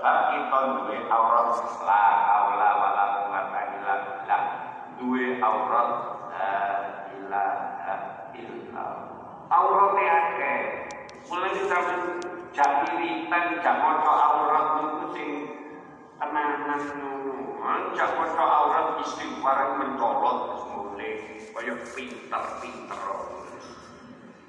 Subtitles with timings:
[0.00, 4.42] sebab kita duwe aurat la haula wala quwata illa billah
[4.96, 5.90] duwe aurat
[6.32, 6.56] la
[7.20, 7.96] ilaha
[8.32, 8.92] illallah
[9.52, 10.60] aurat akeh
[11.28, 12.16] mulai sampe
[12.56, 15.30] jam wiritan jam maca aurat niku sing
[16.16, 23.04] tenanan ngono jam maca aurat istighfar mencolot mulai kaya pinter-pinter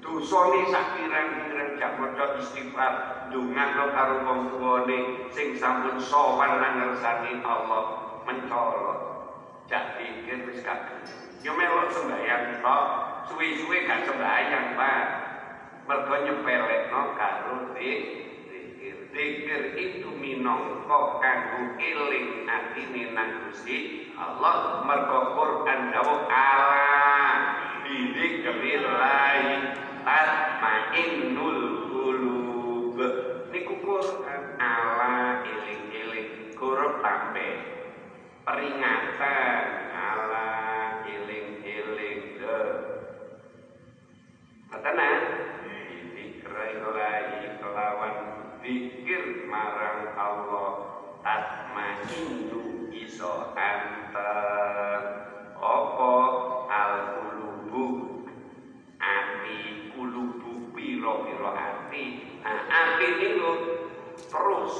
[0.02, 2.92] dosane sak pirang-pirang jam maca istighfar
[3.30, 4.98] ndongakno karo wong tuwane
[5.30, 5.54] sing
[6.02, 7.84] sowan nang ngersani Allah
[8.26, 8.98] mencolot
[9.70, 11.06] jak pikir wis kagem
[11.46, 12.86] yo melok sembayang tok
[13.30, 15.06] suwe-suwe gak sembayang Pak.
[15.82, 24.86] Mergo nyepelekno karo zikir zikir itu minangka kanggo eling atine nang Gusti Allah.
[24.86, 27.34] Mergo Quran dawuh Allah
[27.82, 29.34] bidzikrillah
[30.02, 32.98] tatmainnul qulub
[33.54, 37.48] niku Quran ala eling-eling huruf tambe
[38.46, 39.64] peringatan.
[39.92, 40.48] Ala
[41.06, 42.58] eling-eling de
[44.70, 45.10] Katana
[46.14, 48.16] Dikrillahi kelawan
[48.62, 50.70] Dikir marang Allah.
[51.22, 55.02] Tatmainnu iso antar
[55.58, 56.31] Apa
[61.02, 62.04] kulubu piro-piro ati
[62.46, 63.50] Nah ati itu
[64.30, 64.74] terus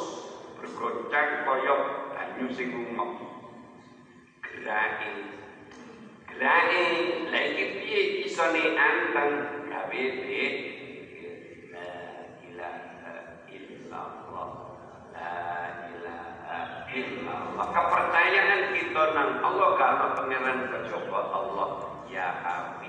[0.54, 1.80] bergoncang koyok
[2.14, 3.18] banyu sing umum
[4.38, 5.10] Gerai.
[6.30, 6.82] Gerai.
[7.26, 8.00] Lagi piye?
[8.22, 9.30] Isone anteng?
[9.66, 10.54] Gawe dhek
[11.74, 11.90] la
[12.46, 13.14] ilaha
[13.50, 14.48] illallah.
[15.10, 15.34] La
[15.90, 16.62] ilaha
[16.94, 17.66] illallah.
[17.74, 21.70] Kepercayaan kita nang Allah kalau pangeran kejaba Allah.
[22.06, 22.81] Ya Nasir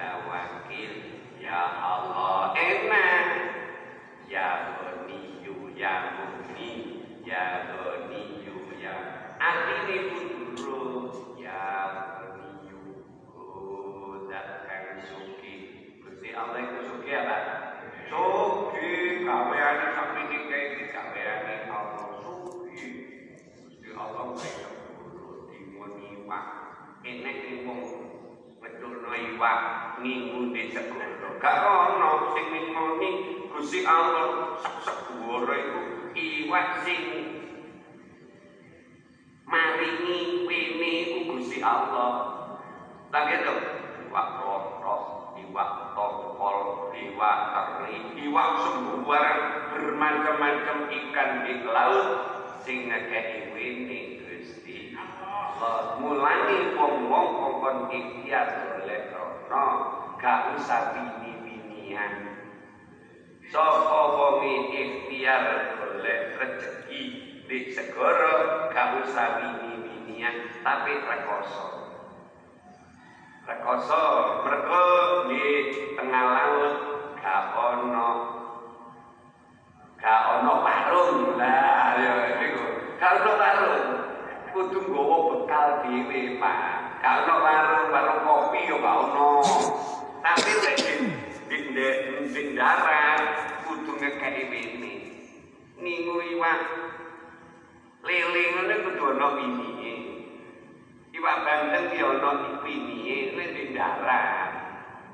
[0.00, 0.92] ya Wakil
[1.36, 3.26] ya Allah enak
[4.24, 4.48] ya
[4.80, 6.72] Ghaniyu ya Muni
[7.20, 8.94] ya Ghaniyu ya
[9.36, 11.60] Atini pun ya
[12.16, 12.80] Ghaniyu
[14.32, 15.54] zat kang suki.
[16.00, 17.36] Gusti Allah itu suki apa?
[18.08, 22.88] Suki kaweane sampe nikae iki kaweane Allah suki.
[23.68, 26.44] Gusti Allah kaya kulo dimoni wak
[27.04, 28.09] enek wong
[28.80, 29.60] ngedulno iwak
[30.00, 31.36] ngingune segoro.
[31.36, 33.08] Gak ono sing ngingoni
[33.52, 35.82] Gusti Allah segoro iku.
[36.16, 37.00] Iwak sing
[39.44, 40.92] maringi wene
[41.28, 42.12] iku Allah.
[43.12, 43.54] Lagi itu
[44.08, 49.04] iwak rotos iwak tongkol iwak teri iwak sembuh
[49.76, 52.08] bermacam-macam ikan di laut
[52.64, 54.09] sing ngekei wene
[56.00, 59.66] Mulani wong-wong kongkon ikhtiar oleh krono
[60.16, 62.32] gak usah bini-binian
[63.52, 64.40] Sapa wong
[64.72, 67.02] ikhtiar golek rezeki
[67.44, 71.68] di segoro gak usah bini-binian tapi rekoso.
[73.44, 74.02] Rekoso
[74.40, 74.84] mergo
[75.28, 75.44] di
[75.92, 76.74] tengah laut
[77.20, 78.08] gak ono
[80.00, 82.64] gak ono parung lah ya niku.
[82.96, 84.09] Gak ono parung.
[84.50, 86.58] Kudu nggawa bekal dhewe, Pak.
[86.98, 89.30] Gak ono parung, parung kopi yo gak ono.
[90.26, 90.78] Tapi lek
[91.46, 91.58] di
[92.34, 93.22] di darat
[93.62, 94.94] kudu ngekei wene.
[95.78, 96.60] Ningu iwak
[98.02, 99.94] lele ngene kudu ana winine.
[101.14, 102.30] Iwak bandeng ki ana
[102.66, 104.50] winine nek di darat.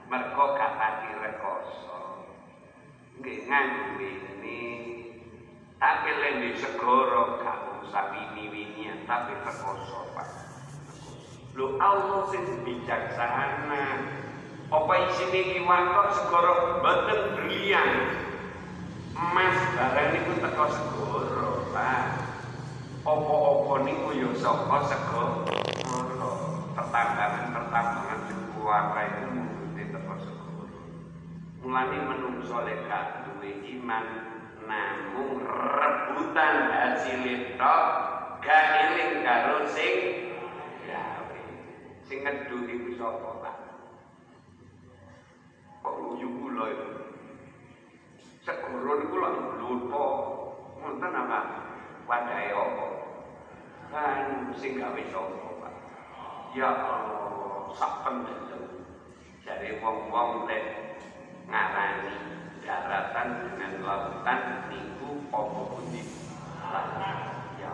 [0.08, 2.24] Mergo gak pati rekoso.
[3.20, 4.95] Nggih nganggo wene.
[5.76, 10.28] Tapi lek di segoro gak usah wini-winian tapi rekoso, Pak.
[11.52, 13.84] Lho Allah sing bijaksana.
[14.72, 17.92] Apa isine iwak kok segoro mboten brilian.
[19.16, 22.04] Emas barang niku teko segoro, Pak.
[23.04, 25.52] Apa-apa niku ya saka segoro.
[26.72, 28.20] Pertambangan-pertambangan
[28.56, 30.80] kuwata itu mungkin teko segoro.
[31.60, 32.88] Mulane menungso lek
[33.28, 34.35] duwe iman
[34.66, 37.22] namung rebutan hasil
[37.54, 37.84] tok
[38.42, 39.94] gak eling karo sing
[40.86, 41.40] gawe.
[42.06, 43.56] Sing ngedu iku sapa, Pak?
[45.82, 46.88] Kok uyu kula itu?
[48.42, 50.04] Segoro niku lak lupa.
[50.82, 51.40] Wonten apa?
[52.06, 52.86] Wadahe apa?
[53.90, 55.74] Kan sing gawe sapa, Pak?
[56.54, 58.62] Ya Allah, sak pendendem.
[59.46, 60.64] Jare wong-wong lek
[61.46, 62.35] ngarani
[62.66, 66.02] daratan dengan lautan niku apa pundi?
[67.62, 67.70] Ya.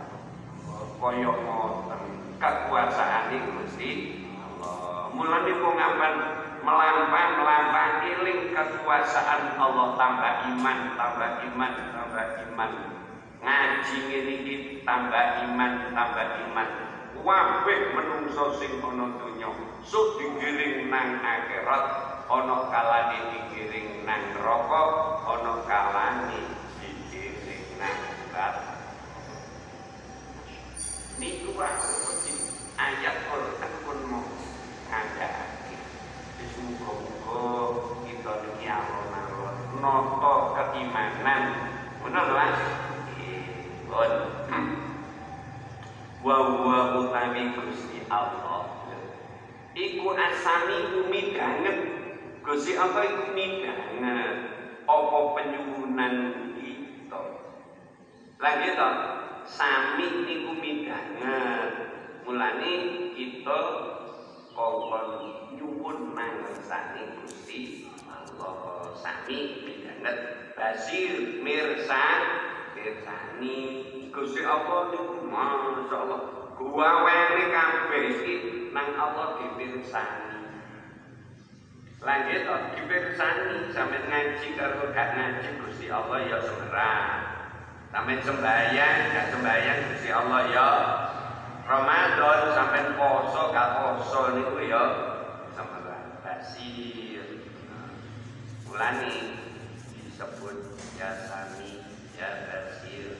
[1.00, 2.02] Kaya ngoten.
[2.36, 3.90] Kekuasaane Gusti
[4.36, 5.08] Allah.
[5.16, 6.14] Mulane wong apan
[6.62, 12.70] melampah melampah iling kekuasaan Allah tambah iman tambah iman tambah iman.
[13.42, 14.36] Ngaji ngene
[14.84, 16.68] tambah iman tambah iman.
[17.22, 19.48] Wabeh menungso sing ana donya
[19.82, 21.84] sok digiring nang akhirat
[22.30, 24.82] ana kalane digiring nang neraka
[25.26, 26.40] ana kalane
[26.78, 28.46] digiring nang neraka
[31.18, 31.74] niku wae
[32.78, 34.26] ayat Quran pun mau
[34.90, 35.78] ngandhakake.
[36.62, 37.42] Muga-muga
[38.06, 39.56] kita niki alon-alon
[40.54, 41.42] keimanan.
[42.02, 42.52] Bener lah
[47.52, 48.71] Gusti Allah
[49.72, 51.78] iku asami umidanget
[52.42, 54.34] Gusti Allah iku midanget?
[54.82, 56.14] Apa penyuwunan
[56.58, 57.22] kita
[58.42, 58.90] lagi to?
[59.46, 61.70] Sami niku midanget.
[62.26, 62.72] Mulane
[63.14, 63.60] kita
[64.54, 65.06] kongkon
[65.54, 68.90] nyuwun mangersane Gusti Allah.
[68.98, 70.16] Sami pidanget
[70.58, 72.04] basir mirsa
[72.74, 73.58] mirsani.
[74.10, 76.20] Gusti Allah niku masyaallah
[76.58, 80.40] gua wene kabeh iki nang Allah dipirsani
[82.02, 82.42] Lanjut,
[82.74, 87.04] dipirsani sampai ngaji karo gak ngaji Gusti Allah ya semerah
[87.94, 90.68] sampai sembahyang gak sembahyang Gusti Allah ya
[91.62, 94.82] Ramadan sampai poso gak poso niku ya
[95.54, 95.78] sama
[96.26, 97.22] basir.
[98.66, 99.14] Mulane
[99.94, 101.86] disebut ya sami
[102.18, 103.14] ya basir.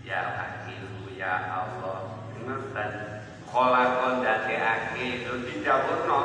[0.00, 2.24] Ya hakilu ya Allah.
[2.40, 3.17] Ngoten
[3.52, 6.20] kholaqon dadekake lho didhawuhno.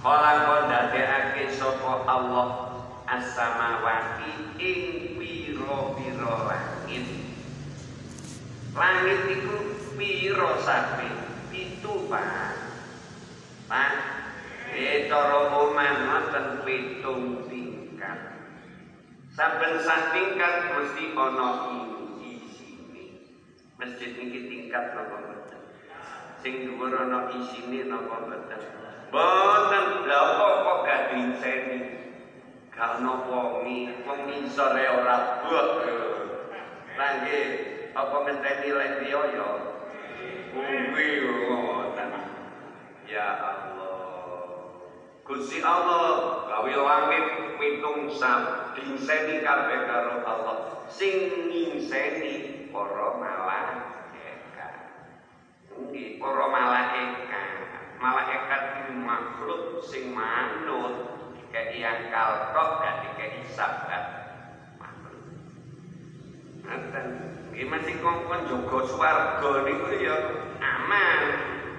[0.00, 2.48] Kholaqon dadekake sapa Allah?
[3.06, 4.80] As-samawati ing
[5.14, 7.06] pira-pira langit.
[8.74, 9.56] Langit itu
[9.94, 11.06] piro sapi
[11.54, 12.58] Pitu pak.
[13.70, 13.92] Pak
[14.74, 18.18] Eh cara oman ngoten pitung tingkat.
[19.30, 21.48] Saben sak tingkat mesti ana
[22.18, 23.04] isine
[23.78, 25.60] Masjid niki tingkat napa mboten
[26.40, 28.60] Sing dhuwur ana isine napa mboten?
[29.10, 29.84] Mboten.
[30.06, 31.78] Lha apa kok gak dinseni
[32.70, 33.88] Gak ana wongi.
[34.04, 35.16] Wong ngisore ora
[36.96, 37.48] nggih
[37.92, 39.20] apa ngenteni lek yo
[40.52, 42.10] kuwi ngoten.
[43.08, 43.76] Ya Allah.
[45.26, 47.24] Gusti Allah gawe langit
[47.58, 48.72] pitung sam.
[48.76, 50.56] Dingseni kabeh karo Allah.
[50.88, 53.18] Sing ngingseni para
[55.96, 57.56] nggih para malaikat
[57.96, 64.04] malaikat iki makhluk sing manut dikei akal kok gak dikei sabat
[64.76, 65.24] makhluk
[66.68, 67.00] Nanti
[67.56, 70.16] Iki masih kongkon jaga swarga niku ya
[70.60, 71.20] aman.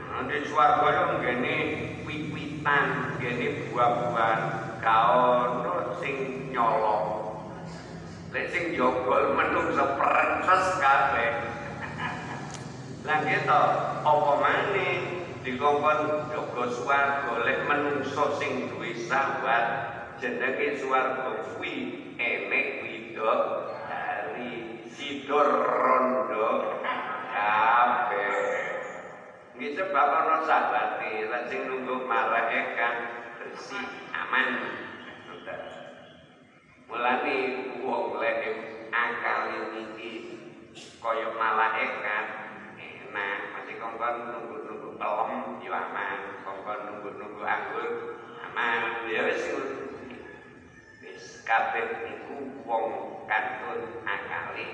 [0.10, 1.56] Nanti swarga ya ngene
[2.02, 4.42] wiwitan, ngene buah-buahan
[4.81, 7.06] kaono sing nyolong.
[8.34, 11.56] Lek sing jogol menungso peretes kabeh.
[13.05, 13.63] Lah gitu,
[14.01, 14.94] apa maneh
[15.45, 17.33] dikongkon jaga swarga?
[17.45, 19.65] Lek menungso sing duwe sahabat
[20.17, 21.75] jenenge swarga kuwi
[22.17, 23.41] enek widok
[24.97, 26.81] tidur rondo.
[27.31, 28.33] Kabeh.
[29.55, 31.29] Ini sebab ana sahabate.
[31.29, 32.95] Lan sing nunggu malaikat
[33.38, 34.47] bersih aman.
[36.89, 37.38] Mulane
[37.85, 38.41] wong lek
[38.89, 39.41] akal
[39.75, 40.11] iki
[40.99, 42.46] kaya malaikat
[43.18, 46.19] enak masih kongkon nunggu-nunggu pelem yo aman.
[46.45, 47.90] Kongkon nunggu-nunggu anggur
[48.45, 49.09] aman.
[49.09, 49.42] Ya wis
[51.02, 52.86] wis kabeh niku wong
[53.26, 54.66] kantun akale.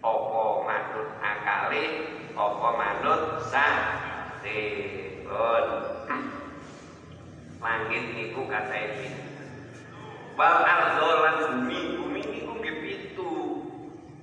[0.00, 1.84] Apa manut akale
[2.32, 4.84] apa manut sahipun
[7.60, 9.12] langit niku kata ini
[10.40, 12.49] wal ardo lan bumi bumi niku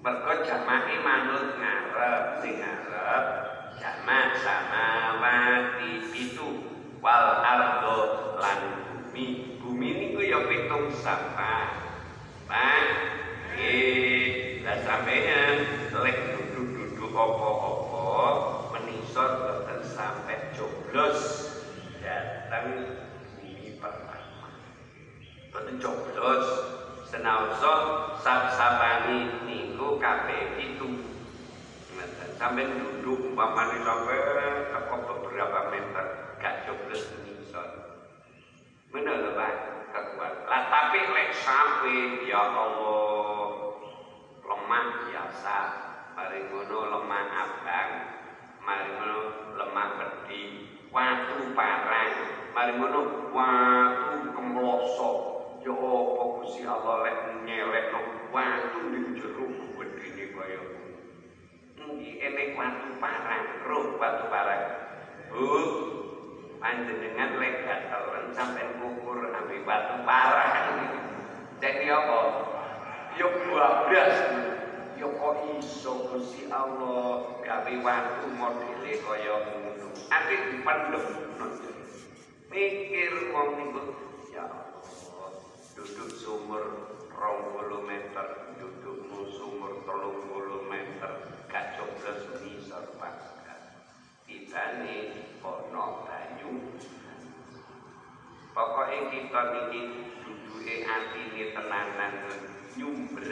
[0.08, 3.26] mergo jamake manut ngarep sing ngarep
[3.76, 6.64] jamak samawati pitu
[7.04, 9.60] wal ardo lan bumi.
[9.60, 11.76] Bumi niku ya pitung sapa?
[12.48, 12.88] Pak,
[13.52, 15.56] nggih, lah sampeyan
[15.92, 18.08] lek duduk-duduk apa-apa
[18.80, 21.20] menisot boten sampai coblos
[22.00, 22.96] datang
[23.36, 24.56] bumi pertama.
[25.52, 26.48] Boten coblos
[27.12, 27.76] senaosa
[28.24, 30.90] sab-sabani niku kabeh itu.
[32.34, 34.18] Sampai duduk umpamane sampai
[34.74, 36.06] teko beberapa meter
[36.42, 37.70] gak menisot.
[38.90, 39.54] Bener lho Pak,
[39.94, 40.50] kekuatan.
[40.50, 43.54] Lah tapi lek sampai ya Allah
[44.50, 45.58] lemah biasa,
[46.18, 47.92] mari ngono lemah abang,
[48.66, 49.20] mari ngono
[49.62, 50.42] lemah gede,
[50.90, 52.14] watu parang,
[52.58, 55.12] mari ngono watu kemloso.
[55.62, 58.02] Ya apa Gusti Allah lek nyelekno
[58.34, 59.67] watu gedene kaya
[61.88, 64.64] Nggih enek watu parang, roh watu parang.
[65.32, 65.48] Bu,
[66.60, 70.54] panjenengan lek gatelen sampean ngukur ambil batu parang.
[71.64, 72.20] Jadi apa?
[73.16, 74.16] Ya bablas.
[74.98, 79.88] Ya kok iso Gusti Allah gawe watu modele kaya ngono.
[80.10, 81.06] Ati dipendhem
[82.48, 83.84] mikir wong niku
[84.34, 85.30] ya Allah
[85.78, 86.64] duduk sumur
[87.14, 93.60] rong puluh meter dudukmu sumur telung puluh meter gak coblos misor pangkat
[94.28, 94.98] tibane
[95.40, 96.52] ono banyu.
[98.52, 99.82] Pokoknya kita niki
[100.26, 102.14] duduke atine tenanan
[102.76, 103.28] nyumber.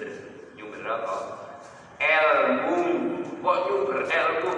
[0.55, 1.17] Nyumber apa?
[1.99, 2.79] Ilmu
[3.39, 4.53] kok nyumber ilmu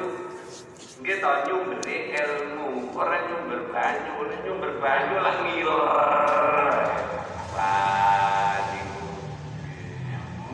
[0.97, 6.89] Nggih to nyumbere ilmu, ora nyumber banyu, ora nyumber banyu lah ngiler.
[7.53, 9.05] Wah, niku.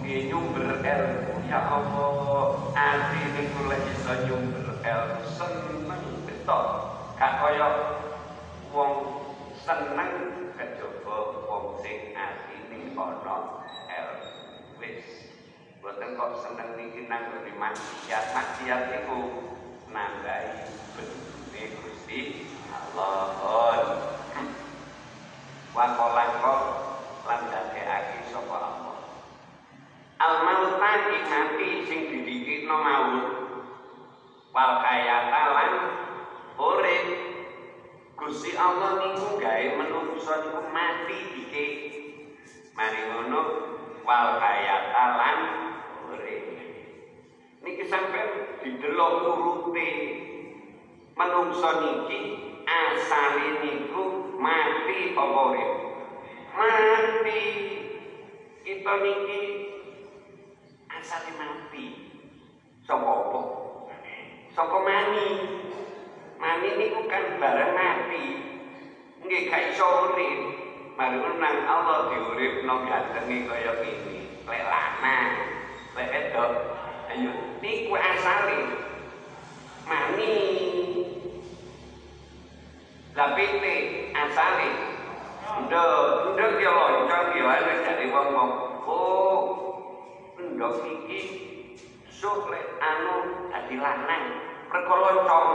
[0.03, 1.22] Nyumber ilmu,
[1.53, 5.85] ya Allah, ati niku lek iso nyumber ilmu seneng
[6.25, 6.65] betul.
[7.13, 7.69] Gak kaya
[8.73, 8.93] wong
[9.61, 13.37] seneng kejaba wong sing atine ana
[13.85, 14.33] ilmu.
[14.81, 15.29] Wis,
[15.77, 19.45] boten kok seneng niki nang maksiat, maksiat niku
[19.93, 23.29] nambahi benune Gusti Allah.
[25.69, 26.25] Wa qala
[27.29, 28.82] lan dadekake sapa Allah.
[30.23, 33.25] Al mautan ing mati sing didikikno maut.
[34.55, 35.71] Wal hayata lan
[36.55, 37.05] urip.
[38.15, 41.65] Gusti Allah niku gawe menungso niku mati dike.
[42.71, 43.41] Mari ngono
[44.07, 45.37] wal hayata lan
[46.07, 46.43] urip.
[47.63, 49.89] niki sampean didelok urute
[51.15, 52.19] menungso niki
[52.67, 55.71] asale niku mati apa urip
[56.59, 57.43] mati
[58.67, 59.62] kita niki
[61.03, 61.85] asale mati
[62.87, 63.41] saka apa?
[64.55, 65.27] Saka mani.
[66.39, 68.25] Mani niku kan bareng mati
[69.23, 70.39] nggih gak iso urip.
[70.95, 74.47] Nang Allah diuripno gantenge kaya ngene.
[74.47, 75.31] Lek lanang
[75.99, 76.51] lek edok
[77.11, 78.59] ayo niku asale.
[79.83, 80.35] Mani.
[83.11, 83.75] Lah pite
[84.15, 84.69] asale.
[85.67, 85.99] Ndok
[86.39, 88.51] ndok yo loncong yo ana jare wong-wong.
[88.87, 89.62] Oh
[90.55, 91.21] ndok iki
[92.11, 94.23] sok lek anu dadi lanang
[94.67, 95.49] perkara loncong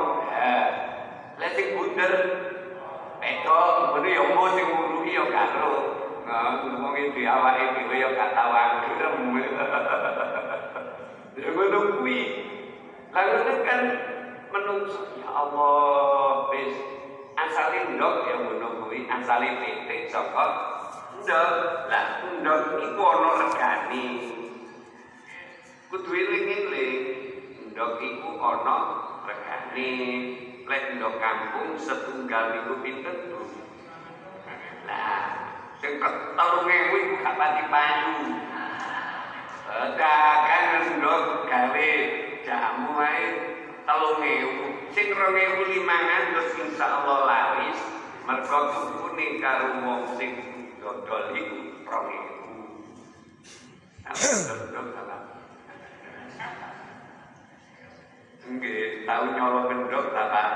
[1.37, 2.12] lek sing bunder
[3.21, 8.37] pedok ngene yo mau sing nguruhi yo karo Nah, ngomong itu awake dhewe yo gak
[8.37, 9.33] tau angrem.
[11.40, 12.21] Ya ngono kuwi.
[13.14, 13.80] Lalu kan
[14.52, 16.75] menungso ya Allah wis
[17.33, 20.47] asale ndok ya ngono kuwi, asale titik saka
[21.25, 21.50] ndok.
[21.88, 24.04] Lah ndok iku ana regane.
[25.88, 27.00] Kudu eling-eling
[27.73, 28.76] ndok iku ana
[29.25, 29.92] regane.
[30.68, 33.40] Lek ndok kampung setunggal iku pinten, Bu?
[34.85, 35.49] Lah,
[35.80, 38.12] sing ketelung ewu iku gak pati payu.
[39.68, 41.90] dagang ndok gawe
[42.40, 43.25] jamu ae
[43.85, 44.64] telung ewu
[44.97, 47.78] sing rong ewu limangan terus insyaallah laris
[48.25, 50.33] mergo tukune karo wong sing
[50.80, 52.49] dodol iku rong ewu
[58.49, 60.49] Nggih, tau nyolong gendok ta, Pak?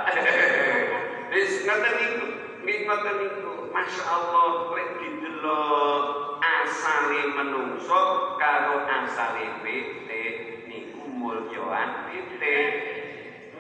[1.33, 2.27] Wis ngoten niku,
[2.65, 3.53] nggih ngoten niku.
[3.73, 6.05] Masya Allah, lek didelok
[6.43, 8.01] asale menungso
[8.41, 10.23] karo asale pete
[10.67, 12.57] niku mulyoan pete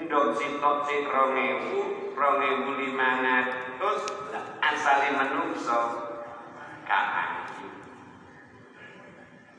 [0.03, 4.03] ndok sitok rong ewu limangatus
[4.59, 5.81] asale menungso
[6.83, 7.47] kapan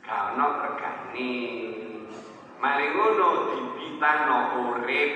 [0.03, 1.31] karena regane
[2.63, 5.11] mari ngono dibitano urip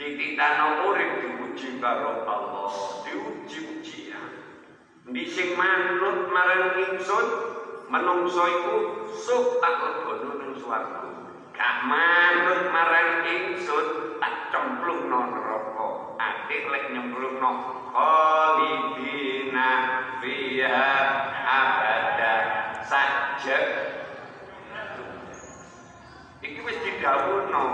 [0.00, 2.72] dititano urip diuji karo Allah
[3.04, 4.32] diuji ujian
[5.04, 7.26] Di sing manut marang ingsun
[7.92, 8.76] menungso iku
[9.12, 11.04] sok tak lebono ning swarga.
[11.52, 16.16] Gak manut marang ingsun tak cemplungno neraka.
[16.16, 17.50] Adik lek nyemplungno
[17.92, 19.43] khalidina
[27.04, 27.64] Wis didhawuhno.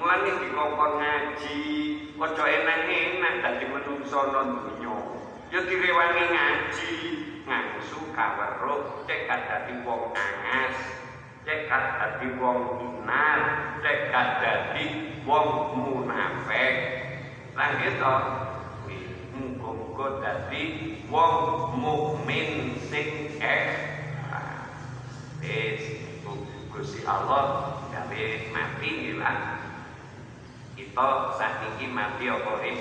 [0.00, 1.60] Mulane dikongkon ngaji,
[2.16, 4.96] aja enak-enak dadi menungso nang donya.
[5.52, 6.92] ya direwangi ngaji
[7.44, 10.76] ngangsu kaweruh cek dadi wong angas
[11.44, 13.40] cek dadi wong inar
[13.84, 14.08] cek
[14.40, 14.84] dadi
[15.28, 16.74] wong munafik
[17.52, 18.16] lan gitu
[19.36, 20.62] muga-muga muga dadi
[21.12, 21.34] wong
[21.76, 23.68] mukmin sing eh
[25.44, 25.84] wis
[26.72, 29.22] Gusti Allah gawe mati nggih
[30.74, 32.78] kita sakniki mati apa urip?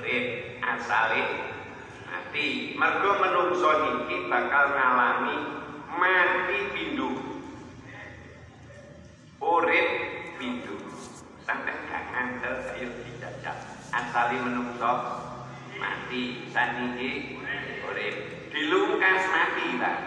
[0.00, 0.26] Urip
[0.64, 1.22] asale
[2.08, 2.72] mati.
[2.80, 5.36] Mergo menungso niki bakal ngalami
[6.00, 7.12] mati pindu
[9.44, 9.88] urip
[10.40, 10.80] pindu
[11.44, 13.56] sampai ngandel ayo dijajal
[13.92, 14.92] asale menungso
[15.76, 16.48] mati.
[16.48, 17.36] Saniki
[17.84, 18.14] urip
[18.48, 19.98] dilungkas mati lah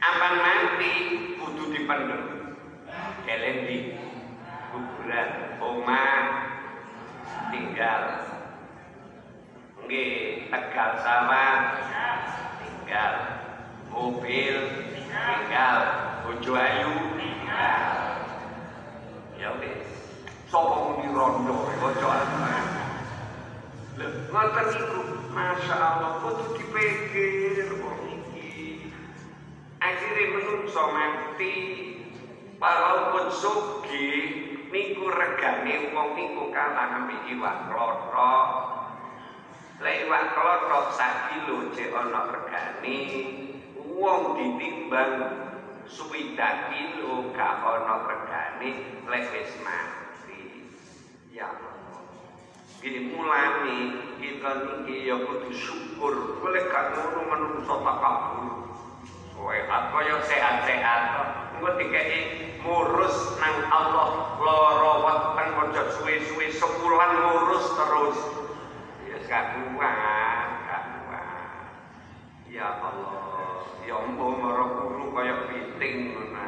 [0.00, 0.92] apa mati
[1.36, 2.33] kudu dipendem
[3.24, 3.78] kelen di
[4.72, 5.28] kuburan
[7.54, 8.02] tinggal.
[9.84, 11.58] Nggih tegal sawah
[12.60, 13.12] tinggal.
[13.92, 14.56] Mobil
[15.08, 15.78] tinggal.
[16.24, 17.82] Bojo ayu tinggal.
[19.36, 19.86] Ya wis.
[20.48, 22.08] Sapa muni rondo bojo
[23.94, 25.00] lho ngoten niku.
[25.34, 28.86] Masya Allah, kudu dipikir wong iki.
[29.82, 30.30] Akhire
[30.94, 31.54] mati,
[32.64, 34.20] walaupun sugih
[34.72, 38.48] niku regane wong niku kalah ambek iwak klothok.
[39.84, 43.00] Lek iwak klothok sak kilo cek ana regane,
[43.76, 45.12] wong ditimbang
[45.84, 48.70] swidak kilo gak ana regane
[49.12, 50.64] lek wis mati.
[51.36, 51.52] Ya.
[52.80, 53.78] Gini mulane
[54.16, 56.40] kita niki ya kudu syukur.
[56.40, 58.00] Boleh gak ngono menungso tak
[59.34, 59.50] kabur.
[59.50, 61.02] Sehat kaya sehat-sehat.
[61.58, 62.20] Engko dikeki
[62.62, 68.18] ngurus nang Allah lara weteng aja suwe-suwe sepuluhan ngurus terus.
[69.10, 70.50] Ya gak kuat.
[72.54, 76.46] Ya Allah, ya mbok mara guru kaya piting ngono.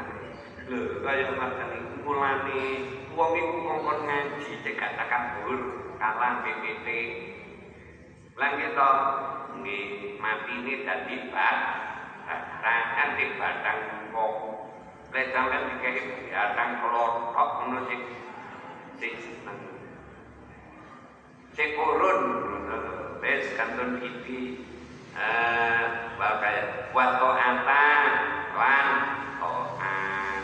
[0.70, 2.62] Lho, kaya ngoten iki mulane
[3.18, 6.86] wong iku kongkon ngaji cekak takabur kalah BPT.
[8.38, 8.90] Lan kita
[9.58, 11.58] nggih matine dadi bat
[12.26, 14.34] rangan di batang kok.
[15.14, 18.02] Lek sampean dikei batang kelotok ngono sik
[18.98, 19.60] sik seneng.
[21.54, 22.20] Sik urun
[23.56, 24.66] kantun iki.
[25.16, 25.82] Eh
[26.20, 26.56] bakal
[26.92, 27.88] wato ata
[28.52, 28.88] lan
[29.40, 30.42] to'an.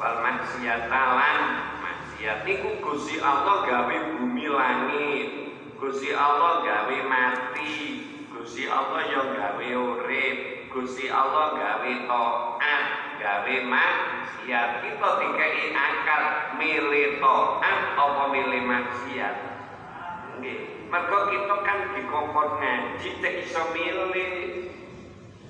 [0.00, 1.40] Wal maksiata lan
[1.84, 2.48] maksiat.
[2.48, 5.28] Niku Gusti Allah gawe bumi langit.
[5.76, 8.05] Gusti Allah gawe mati
[8.46, 12.84] Gusti Allah yang gawe urip Gusti Allah gawe to'at
[13.18, 14.86] gawe maksiat.
[14.86, 19.34] Kita dikai akal milih to'at apa milih maksiat?
[20.38, 20.86] Nggih.
[20.86, 24.30] Mergo kita kan dikongkon ngaji cek iso milih.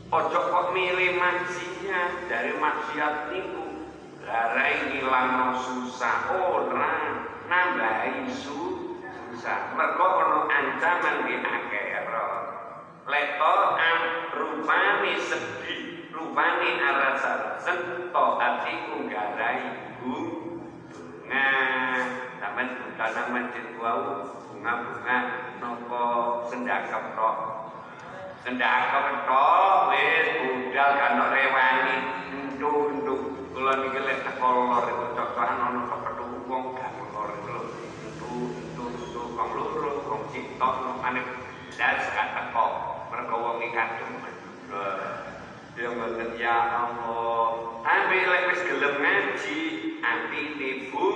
[0.09, 2.33] Ojo kok milih maksiat?
[2.33, 3.93] Dari maksiat niku
[4.25, 6.97] Larai ngilang susah ora
[7.45, 9.77] nambahi su susah.
[9.77, 11.86] Mergo ono ancaman di akhirat
[13.07, 14.01] leto am
[14.35, 21.51] rupane sedih rupane arasa sento atiku garai bunga
[22.43, 25.19] sampean tanam masjid wau bunga-bunga
[25.63, 26.05] nopo
[26.51, 27.37] sendakep tok.
[28.43, 31.97] Sendakep tok wis budal kan rewangi
[32.35, 33.21] entuk-entuk.
[33.55, 35.83] Kula niki lek cocokan ana
[43.77, 44.41] mergo wong iki
[44.73, 45.05] kadung
[45.77, 47.45] Ya mboten ya Allah.
[47.85, 49.61] Tapi lek wis gelem ngaji,
[50.01, 51.09] anti tibu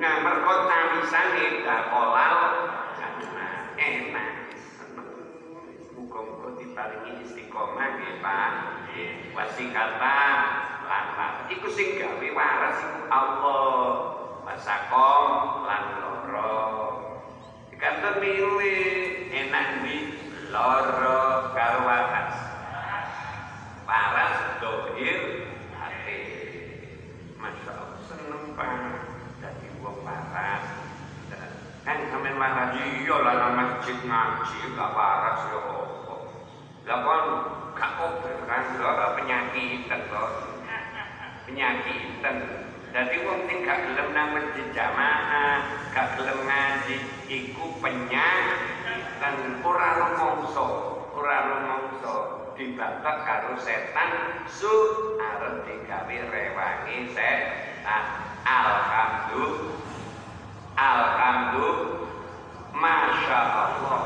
[0.00, 2.36] ngamerko tamisane dakolal
[3.76, 4.56] enak.
[5.92, 8.52] Muga-muga diparingi istiqomah nggih Pak.
[8.88, 10.20] Nggih, wasikata
[10.88, 11.06] lan
[11.52, 13.84] iku sing gawe waras iku Allah.
[14.48, 16.56] Wasakom lan loro.
[17.68, 20.19] Dikanten milih enak di
[20.50, 22.34] loro karo waras.
[23.86, 25.46] Waras dohir
[25.78, 26.18] hati.
[27.38, 28.70] Masya Allah seneng Pak.
[29.38, 30.66] Jadi wong waras.
[31.86, 36.14] Kan sampean waras iya lah nang masjid ngaji gak waras ya apa.
[36.86, 37.24] Lah kon
[37.78, 40.30] gak kober kan ora penyakit kok.
[41.46, 42.22] Penyakit
[42.90, 45.62] Jadi wong sing gak gelem nang masjid jamaah,
[45.94, 46.98] gak gelem ngaji
[47.30, 48.79] iku penyakit
[49.20, 50.64] dan ora rumangsa,
[51.12, 52.14] ora rumangsa
[52.56, 54.72] dibatak karo setan su
[55.20, 58.04] arep digawe rewangi setan.
[58.48, 59.76] Alhamdulillah.
[60.80, 62.00] Alhamdulillah.
[62.80, 64.02] Masya Allah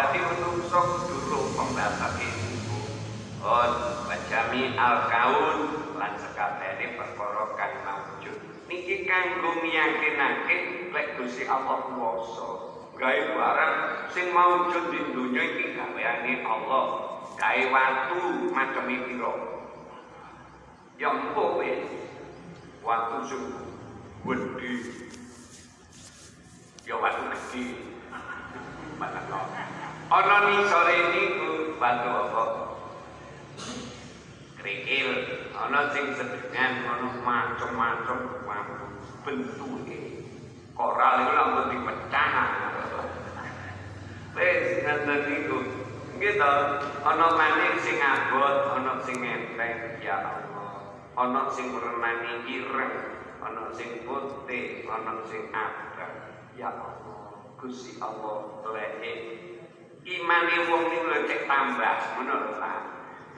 [0.00, 2.80] Jadi menungso dulu pembatas ibu
[3.44, 3.72] On
[4.08, 5.58] Wajami al-kaun
[6.00, 8.38] Lan sekabeni perkara kang mawujud.
[8.64, 12.63] Niki kanggo miyakinake Lek Gusti Allah kuwasa
[12.94, 13.74] gawe barang
[14.14, 16.84] sing maujud di dunia iki gaweane Allah.
[17.34, 18.20] Gawe watu
[18.54, 19.32] macam piro?
[20.94, 21.82] Ya empuk wis.
[22.84, 23.42] Watu sing
[24.24, 24.74] gede
[26.84, 27.76] ya watu gede
[29.00, 29.46] mana kok
[30.12, 32.44] ana ni sore niku batu apa?
[34.60, 35.08] Kerikil.
[35.54, 38.18] Ana sing sedengan ana macam-macam
[39.24, 40.03] bentuke
[40.74, 42.30] koral itu langsung dipecah
[44.34, 45.58] wis ngeten niku
[46.18, 46.54] gitu
[47.06, 50.90] ana maning sing abot ana sing enteng ya Allah.
[51.14, 52.94] Ana sing warnane ireng
[53.38, 56.14] ana sing putih ana sing abang
[56.58, 57.54] ya Allah.
[57.62, 59.12] Gusti Allah leke.
[60.04, 62.74] Imane wong niku lho cek tambah ngono lho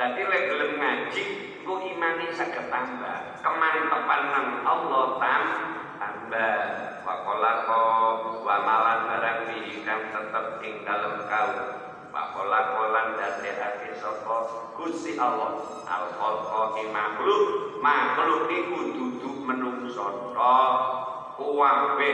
[0.00, 1.24] dadi lek gelem ngaji
[1.68, 3.44] ku imane saged tambah.
[3.44, 7.82] Kemantepan nang Allah tam tambah wa kolako
[8.44, 9.40] wa malan barang
[9.86, 11.50] kang tetep ing dalem kau
[12.12, 14.36] wa kolako lan dadekake sapa
[14.76, 15.56] Gusti Allah.
[15.88, 17.44] Al khalqa makhluk
[17.80, 20.72] makhluk iku dudu menungso tok
[21.40, 22.10] kuwabe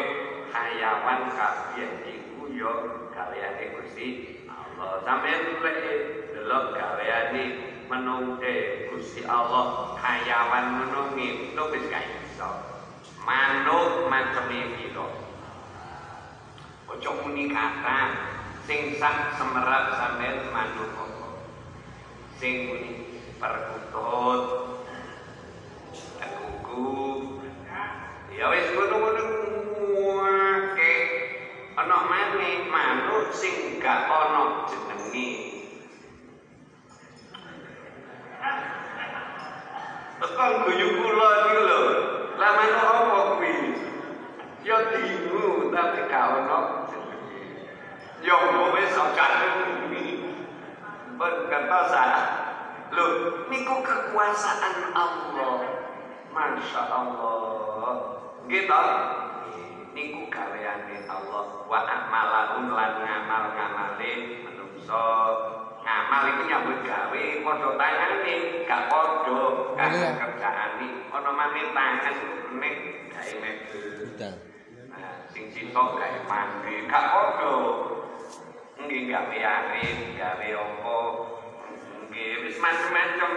[0.55, 2.73] hayawan kabeh iku ya
[3.11, 5.03] gaweane Gusti Allah.
[5.03, 5.79] Sampeyan lek
[6.31, 7.45] delok gaweane
[7.91, 12.73] menungke Gusti Allah hayawan menungi itu wis gak iso
[13.23, 15.07] manuk maceme piro
[16.91, 17.99] ojo muni kata
[18.67, 21.29] sing sak semerap sampean manuk apa?
[22.39, 22.91] Sing muni
[23.39, 24.43] perkutut
[26.19, 26.91] kuku
[28.35, 29.25] ya wis ngono-ngono.
[30.23, 30.95] Wae
[31.79, 35.31] ana maneh manuk sing gak ana jenenge.
[40.23, 41.83] Tekan guyu kula iki lho.
[42.39, 42.92] Lah manuk?
[44.63, 46.87] Ya dingu tapi gak ono
[48.23, 48.95] mau wis.
[51.19, 52.27] Ben kata salah.
[52.95, 53.07] Lho,
[53.51, 55.55] niku kekuasaan Allah.
[56.31, 57.91] Masya Allah.
[58.47, 58.83] Gitu.
[59.99, 61.45] Niku gaweane Allah.
[61.67, 64.13] Wa amalahum lan ngamal-ngamale
[64.47, 65.07] menungso
[65.83, 68.35] ngamal itu nyambut gawe padha tangane
[68.71, 69.43] gak padha
[69.75, 72.17] karo kerjaane ana maneh tangan
[72.63, 72.75] nek
[73.11, 74.52] gawe mebel
[75.63, 76.75] sitok gawe mandi.
[76.91, 77.55] Gak padha
[78.83, 80.99] nggih gawe arit gawe apa.
[82.11, 83.31] Nggih wis macam-macam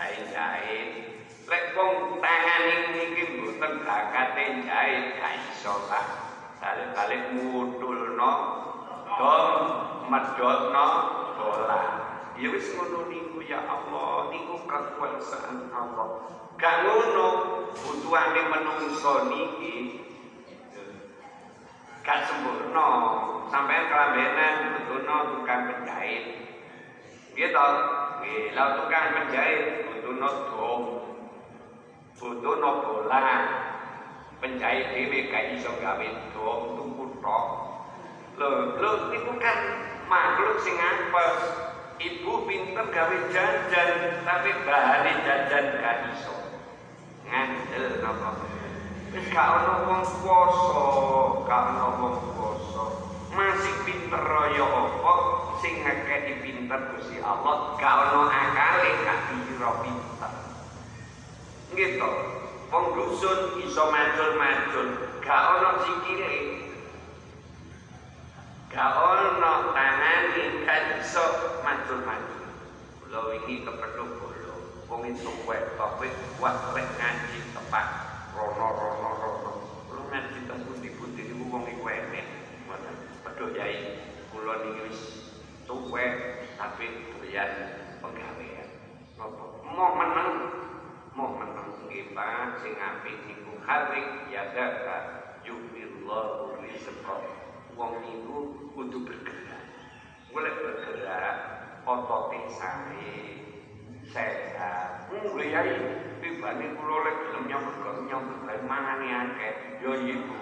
[0.00, 0.88] jahit-jahit.
[1.44, 2.64] Lek wong tangan
[2.96, 6.06] iki mboten bakate jahit gak iso lah.
[6.56, 8.32] Balik-balik mudulno
[9.20, 9.48] dom
[10.08, 10.88] medhotno
[11.36, 11.82] bola.
[12.40, 16.24] Ya wis ngono niku ya Allah, niku kekuasaan Allah.
[16.56, 17.28] Gak ngono
[17.76, 20.08] butuhane menungso niki
[22.04, 22.88] gak sempurna.
[23.50, 24.54] Sampai kelambenan
[24.86, 26.24] butuhno tukang penjahit.
[27.34, 27.68] Gitu.
[28.54, 30.82] Lah tukang penjahit butuhno dom.
[32.16, 33.28] Butuhno bola.
[34.40, 37.44] Penjahit dhewe gak iso gawe dom tuku tok.
[38.40, 38.48] Lho,
[38.80, 39.58] lho niku kan
[40.08, 41.68] makhluk sing apes.
[42.00, 46.32] Ibu pinter gawe jajan, tapi bahane jajan gak iso.
[47.28, 48.49] Ngandel napa?
[49.10, 50.82] Gak ono poso,
[51.42, 52.84] gak ono wong poso.
[53.34, 54.22] Masih pinter
[54.54, 55.14] ya apa
[55.58, 60.32] sing ngekeki pinter Gusti Allah, gak ono akale gak kira pinter.
[61.74, 62.10] Gitu.
[62.70, 64.86] Wong dusun iso macul-macul,
[65.26, 66.34] gak ono sikile,
[68.70, 71.24] Gak ono tangani kan iso
[71.66, 72.46] macul-macul.
[73.02, 74.54] Kula wingi kepethuk bolo.
[74.86, 78.09] Wong itu kuwek tapi kuat lek ngaji tepat
[78.40, 79.52] rono rono rono.
[79.84, 82.26] Kula ngaji teng pundi-pundi niku wong iku enek.
[82.64, 83.76] Mboten pedho yai
[84.32, 85.00] kula niki wis
[85.68, 86.12] tuwek
[86.56, 87.52] tapi doyan
[88.00, 88.68] penggawean.
[89.20, 89.44] Napa?
[89.60, 90.30] Mau meneng
[91.12, 94.72] mau meneng nggih Pak sing apik niku harik ya gak
[95.44, 97.16] yubillahu rizqa
[97.76, 98.36] wong niku
[98.72, 99.64] kudu bergerak.
[100.30, 101.36] Boleh bergerak,
[101.82, 103.12] ototnya sae,
[104.06, 105.10] sehat.
[105.10, 105.74] Mulai
[106.40, 109.52] tibane kula lek gelem nyambut kok nyambut bae mangane akeh.
[109.84, 110.40] Yo iku.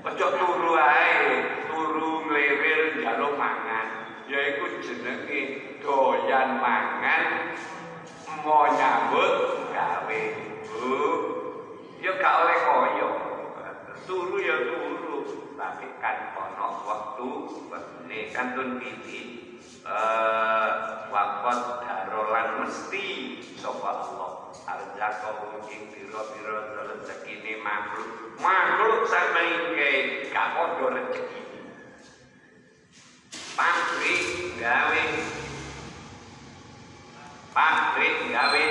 [0.00, 1.12] Ojo turu ae,
[1.68, 4.16] turu nglewir njaluk mangan.
[4.32, 5.40] Ya iku jenenge
[5.84, 7.52] doyan mangan
[8.40, 9.32] mau nyambut
[9.76, 10.22] gawe.
[10.72, 10.96] Bu,
[12.00, 13.10] yo gak oleh koyo.
[14.08, 17.30] Turu ya turu, tapi kan ono waktu
[18.08, 19.20] ini kantun iki
[19.84, 20.70] eh
[21.12, 24.25] wakot darolan mesti sapa Allah
[24.66, 26.58] arzaqo ing pira-pira
[26.90, 28.34] rezekine makhluk.
[28.42, 29.90] Makhluk sampe iki
[30.34, 31.40] gak padha rezeki.
[34.56, 35.02] Gawe.
[37.54, 38.64] Pabrik gawe.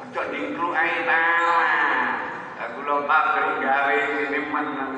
[0.00, 1.22] Ojo dingklu ae ta
[2.60, 4.94] aku lo pabrik gawe ini meneng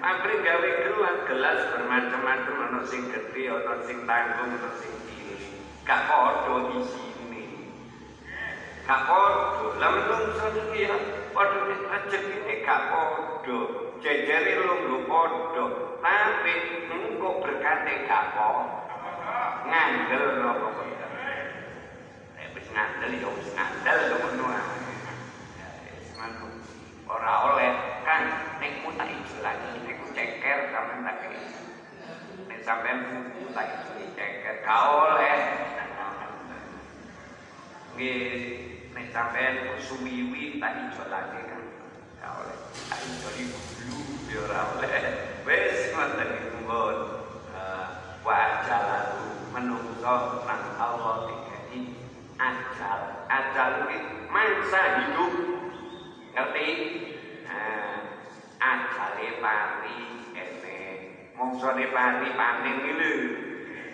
[0.00, 5.42] pabrik gawe gelas gelas bermacam-macam ono sing gede ono sing tanggung ono sing cilik.
[5.84, 7.03] Gak padha isine
[8.84, 10.96] gak padha lah menungso iki ya
[11.32, 13.58] padha rezekine gak padha
[14.04, 15.64] jejere lungguh padha
[16.04, 16.52] tapi
[16.92, 18.84] engko berkate gak padha
[19.64, 20.88] ngandel napa kok.
[22.74, 24.46] Ngandel ya wis ngandel ngono
[27.08, 27.72] ora oleh.
[28.04, 28.22] Kan
[28.60, 29.08] nek ku tak
[29.40, 31.16] lagi nek ceker sampean tak
[32.50, 32.98] nek sampean
[33.32, 33.68] ku tak
[34.18, 35.38] ceker ka oleh.
[37.94, 41.62] Nggih nek sampean ku suwiwi tak ijo lagi kan?
[42.22, 45.02] Ka oleh tak ijo di bulu ya ora oleh.
[45.42, 46.98] Wis ngoten iki mbon
[48.22, 48.40] wa
[49.50, 50.14] menungso
[50.46, 51.82] nang Allah dikai
[52.38, 53.00] ajal.
[53.26, 53.98] Ajal ini
[54.30, 55.34] masa hidup.
[56.34, 56.68] Ngerti?
[57.46, 57.98] Nah,
[58.58, 59.98] ajale pari
[60.34, 60.78] ene.
[61.34, 63.12] Mongsone pari panen iki lho.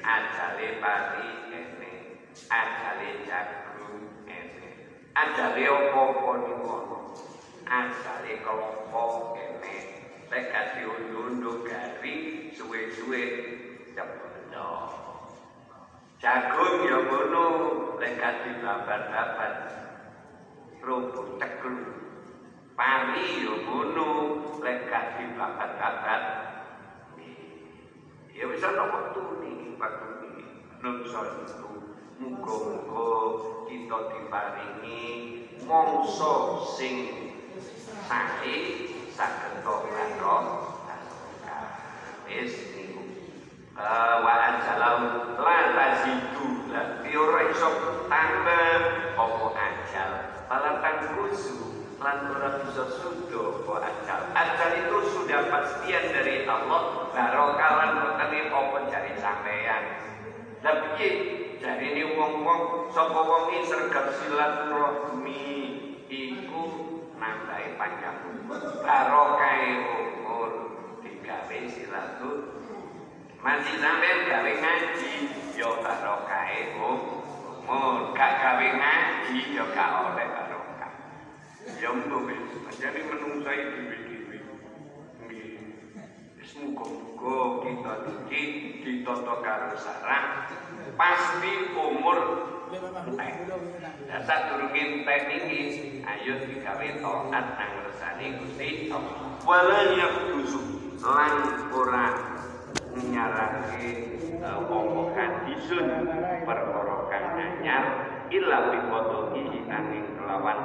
[0.05, 1.93] Ajale pari ene.
[2.49, 3.70] Ajale jagung
[5.11, 7.18] Adale opo koni ngono.
[7.66, 9.75] Adale kelompok kene.
[10.31, 12.14] Lek kasih undu-undu gari,
[12.55, 13.23] suwe-suwe
[13.90, 14.70] sepeno.
[16.23, 17.46] Jagung ya ngono,
[17.99, 19.55] lek gak babar-babar.
[20.79, 21.75] Rumput tegel.
[22.79, 24.09] Pari ya ngono,
[24.62, 26.23] lek gak babar-babar.
[28.31, 30.46] Ya wis nopo tuh nih, pak tuh nih.
[30.79, 31.70] Nung.
[32.21, 33.09] Muga-muga
[33.65, 35.05] kita diparingi
[35.65, 36.95] mongso sing
[38.05, 38.57] sae
[39.17, 40.69] saged karo
[42.31, 42.55] Wis
[43.75, 47.71] wa anjalau la tazidu la iso
[48.07, 48.71] tambah
[49.19, 50.11] apa ajal?
[50.47, 54.21] Malah tangkusu lan ora bisa sudo apa ajal?
[54.31, 57.11] Ajal itu sudah pastian dari Allah.
[57.11, 60.11] Barokah lan boten apa jari sampean
[60.61, 61.11] lah piye
[61.61, 65.44] dari wong wong sopo wong ini sergap silaturahmi
[66.09, 66.64] iku
[67.20, 68.81] nambahi panjang umur.
[68.81, 70.51] Baru kaya umur
[71.05, 72.81] digawe silaturahmi.
[73.44, 75.12] Masih sampean gawe ngaji
[75.61, 78.16] yo baru kaya umur.
[78.16, 81.05] Gak gawe ngaji yo gak oleh baru kaya
[81.77, 82.40] yang lebih
[82.81, 84.38] jadi menungsa itu begini
[86.40, 88.51] semoga-moga kita dikit
[88.83, 90.51] ditotokar sarang.
[90.98, 92.50] Pasti umur
[94.07, 95.61] Dasar durungin teh ini
[96.07, 99.42] ayo digawe taat nang resane Gusti Allah.
[99.42, 100.62] Wala yaquzu
[101.03, 101.35] lan
[101.74, 102.07] ora
[102.94, 103.90] nyarake
[104.70, 105.87] omongan hadisun
[106.46, 107.85] perkara kang anyar
[108.31, 110.59] illa qadahi angin kelawan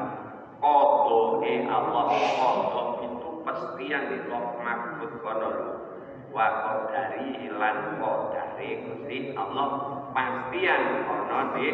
[0.61, 2.05] qadahe Allah.
[2.37, 4.29] Qada itu pastian itu
[4.61, 5.49] maksud kono
[6.29, 11.69] wa qadari lan qadare Gusti Allah pastian ana di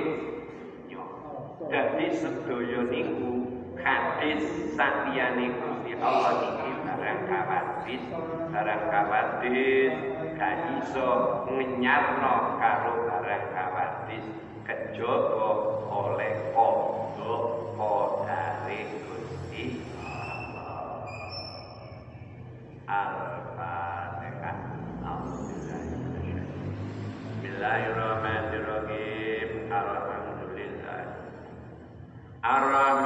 [1.72, 3.46] Jadi sedaya niku
[3.78, 8.04] hadis satiyane Gusti Allah iki barang kawadis
[8.50, 9.94] barang kawadis
[10.36, 11.10] gak iso
[11.48, 14.26] ngenyarno karo barang kawadis
[14.66, 15.50] kejaba
[15.86, 17.44] oleh kodok
[17.78, 19.86] kodare Gusti
[22.90, 23.41] Al-Fatihah
[32.54, 33.01] Ara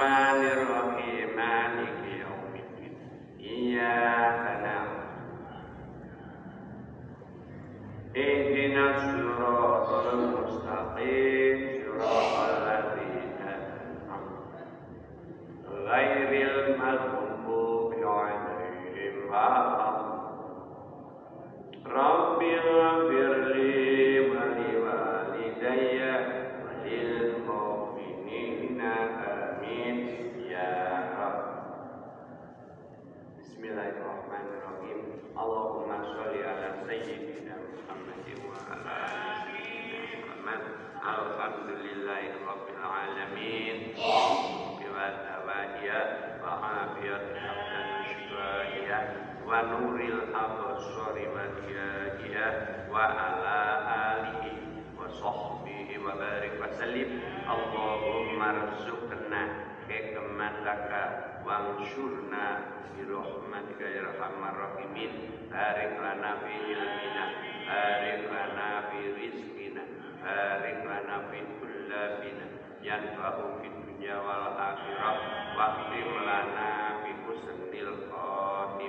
[63.76, 65.12] rahmatika ya arhamar rahimin
[65.52, 67.26] barik lana fi ilmina
[68.32, 69.84] lana fi rizqina
[70.88, 72.46] lana fi kullabina
[72.80, 75.16] yanfa'u fid dunya wal akhirah
[75.60, 78.80] waqtim lana husnil wa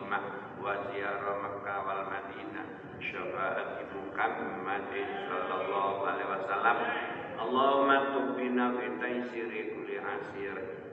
[1.42, 2.66] makkah wal madinah.
[3.02, 4.14] Syafaat ibu
[5.26, 6.76] sallallahu alaihi wasallam.
[7.42, 9.66] Allahumma tubbina fi taisiri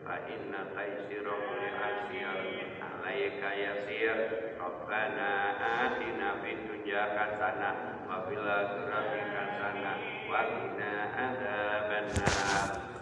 [0.05, 2.37] fa inna taysira kulli asir
[2.83, 4.17] alaika yasir.
[4.59, 7.75] Rabbana atina fid dunya hasanah
[8.07, 10.91] wa fil akhirati hasanah wa qina
[11.25, 12.35] adzabannar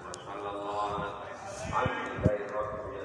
[0.05, 1.25] wa sallallahu
[1.73, 3.01] alaihi rabbil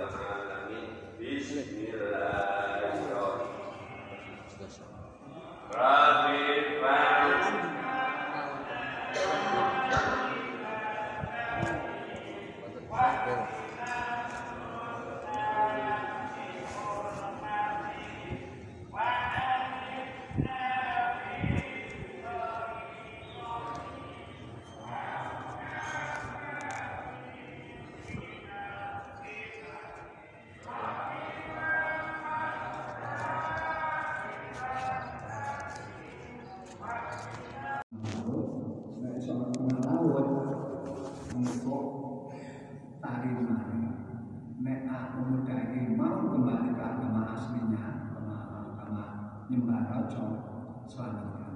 [49.46, 51.54] alamin bismillahirrahmanirrahim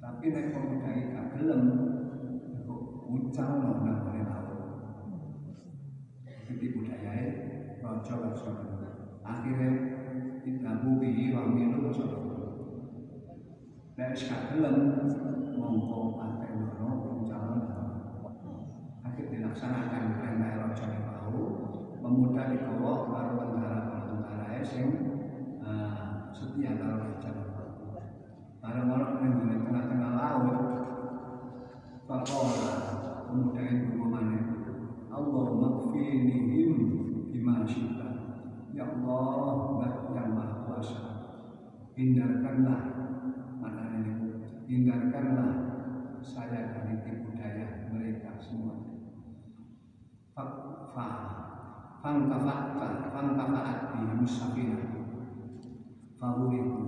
[0.00, 1.62] Rabbi tapi nek pemuda gak gelem
[2.64, 2.80] kok
[3.12, 4.56] ucal nang nang laut
[6.48, 7.12] jadi budaya
[7.84, 8.52] raja raja
[9.20, 9.70] akhirnya
[10.44, 12.04] tidak bumi wong minum raja
[14.00, 14.76] nek wis gak gelem
[15.52, 17.68] mongko pantai nono ucal
[19.04, 21.68] akhir dilaksanakan perintah raja mau
[22.00, 25.13] pemuda dibawa karo tentara-tentara sing
[26.54, 27.30] setia karo raja
[28.62, 30.58] Barang-barang yang di tengah-tengah laut
[32.06, 32.70] Fakola
[33.26, 34.38] Pemuda itu bermana
[35.10, 36.72] Allah makfinihim
[37.34, 38.38] Bima syita.
[38.70, 41.02] Ya Allah Dat yang maha kuasa
[41.98, 42.82] Hindarkanlah
[43.58, 44.38] Mana ini
[44.70, 45.50] Hindarkanlah
[46.22, 48.78] Saya dari tipu daya mereka semua.
[50.38, 51.08] Fakfa
[51.98, 55.03] Fangkafa'at Fangkafa'at Di musafirah
[56.24, 56.80] Fawuriku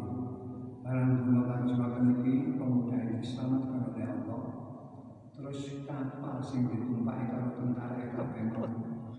[0.80, 4.42] Barang gunakan suatu ini pemuda ini diselamatkan oleh Allah.
[5.28, 8.70] Terus kapal sing ditumpaki karo tentara bengkok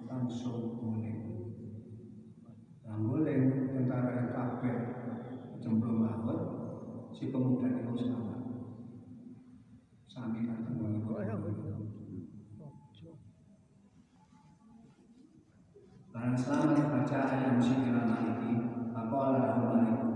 [0.10, 1.22] langsung guling.
[2.82, 4.78] Nah, guling tentara kabeh
[5.62, 6.42] jemblung laut
[7.14, 8.42] si pemuda itu selamat.
[10.10, 11.06] Sami tenggung
[16.10, 18.54] Barang selamat baca ayat musik ini,
[18.98, 20.07] apa Allah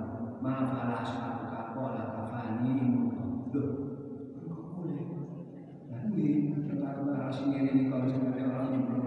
[0.42, 2.74] Maaf ala ashabuka Kola kafani
[3.54, 3.72] Loh
[4.42, 5.06] Kok boleh?
[5.86, 6.26] Nanti
[6.66, 9.06] Tentara sini ini Kalau seperti orang yang belum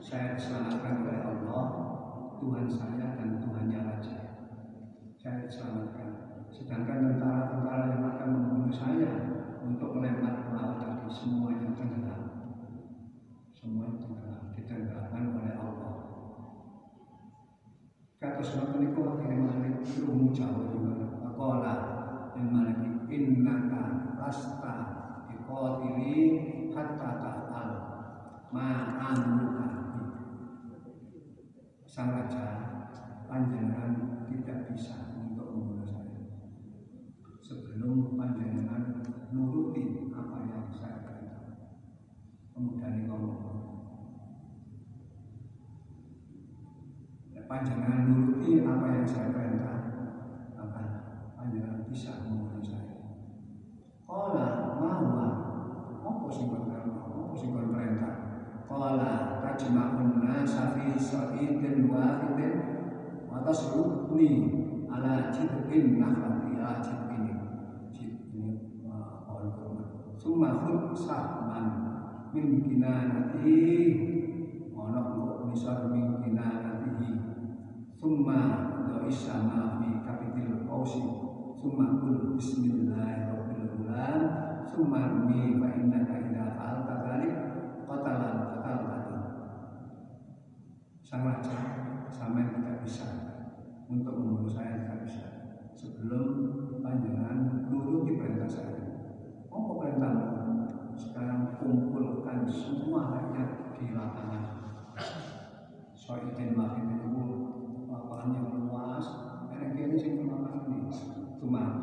[0.00, 1.64] Saya diselamatkan oleh Allah
[2.40, 4.18] Tuhan saya dan Tuhannya Raja
[5.20, 6.08] Saya diselamatkan.
[6.48, 9.12] Sedangkan tentara-tentara yang akan membunuh saya
[9.60, 12.22] Untuk melempar laut tadi Semuanya tenggelam.
[13.52, 14.56] Semua tenggelam.
[14.56, 15.29] Ditenggelamkan
[18.40, 21.76] kata sebab menikah akhirnya malik ilmu jauh juga Akola
[22.32, 22.80] dan malik
[23.12, 24.76] innaka lasta
[25.28, 26.16] iqatili
[26.72, 27.70] hatta ta'al
[28.48, 29.68] ma'amuka
[31.84, 32.44] sang raja
[33.28, 36.24] panjenengan tidak bisa untuk membunuh saya
[37.44, 39.04] sebelum panjenengan
[39.36, 41.76] nuruti apa yang saya katakan
[42.56, 43.60] kemudian ngomong
[47.50, 49.78] panjangan nuruti apa yang saya perintah?
[50.54, 50.82] Maka
[51.34, 53.18] panjangan bisa membunuh saya.
[54.06, 55.26] Kala mahwa
[55.98, 56.86] apa sing perintah?
[56.86, 58.14] Apa sing perintah?
[58.70, 62.54] Kala tajma'un nasa fi sa'idin wahidin
[63.26, 64.30] wa tasrukni
[64.86, 67.34] ala jid'in nakhlati ala jid'in
[67.90, 68.78] jid'in
[69.26, 70.14] pohon kurma.
[70.14, 71.66] Summa khud sahman
[72.30, 73.58] min kinanati
[74.70, 76.79] ono kok nisar min kinanatihi
[78.00, 81.04] Summa do'isa ma fi kapitil qawsi.
[81.52, 84.24] Summa kul bismillahirrahmanirrahim.
[84.64, 87.34] Summa rumi fa innaka idha fa'alta dhalik
[87.84, 89.20] Qatalan qatal tadi
[91.04, 91.60] Sang raja
[92.08, 93.04] Sampai tidak bisa.
[93.84, 95.28] Untuk membunuh saya tidak bisa.
[95.76, 96.24] Sebelum
[96.80, 98.80] panjangan nuruti perintah saya.
[99.52, 100.12] Apa perintah
[100.96, 104.44] Sekarang kumpulkan semua rakyat di lapangan.
[105.92, 107.39] So'idin makin itu
[108.20, 109.06] lapangan yang luas
[109.48, 110.92] karena ini sing kemakan ini
[111.40, 111.80] cuma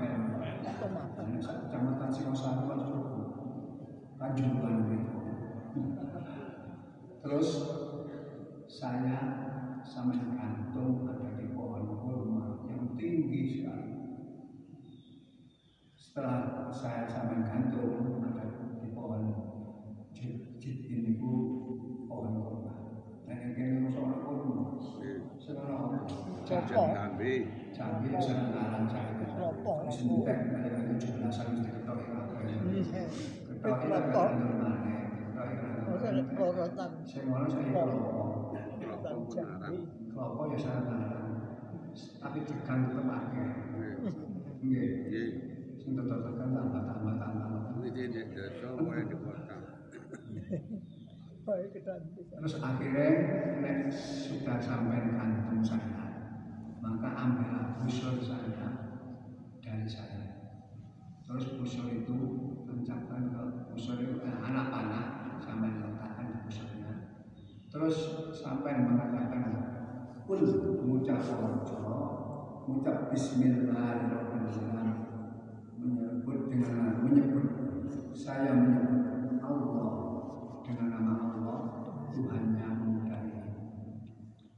[1.33, 2.61] kecamatan Singosari
[4.37, 5.17] jujuran itu.
[7.25, 7.49] Terus
[8.69, 9.17] saya
[9.81, 13.97] sama gantung ada di pohon kurma yang tinggi sekali.
[15.97, 19.21] Setelah saya sama gantung ada di pohon
[20.13, 21.33] jit ini bu
[22.05, 22.73] pohon kurma.
[23.25, 24.26] Dan yang kini kurma.
[25.47, 26.03] Sekarang
[26.43, 27.47] Jambi.
[27.71, 29.15] Jambi saya ngarang saya.
[29.87, 34.91] Disentek ada tujuh belasan di ketok Ketok itu ada mana?
[37.07, 38.59] Saya mau saya kelompok.
[40.11, 41.31] Kelompok ya saya ngarang.
[41.95, 43.47] Tapi tekan tetap akhir.
[44.59, 44.91] Nggih.
[45.07, 45.29] Nggih.
[45.79, 47.47] Sing tetap tekan tambah tambah tambah.
[47.87, 49.55] Di desa wae di kota.
[51.47, 53.07] Terus akhirnya
[53.63, 56.27] nek sudah sampai kantung saya,
[56.83, 58.83] maka ambil busur saya
[59.63, 60.51] dari saya.
[61.23, 62.15] Terus busur itu
[62.67, 63.41] tancapkan ke
[63.71, 65.05] busur itu eh, anak panah
[65.39, 66.91] sampai letakkan di busurnya.
[67.71, 67.95] Terus
[68.35, 69.43] sampai mengatakan
[70.27, 71.79] pun mengucap ojo,
[72.67, 74.99] mengucap Bismillahirrahmanirrahim,
[75.79, 77.47] menyebut dengan menyebut
[78.11, 79.95] saya menyebut Allah
[80.67, 81.16] dengan nama
[82.17, 82.77] Tuhan yang.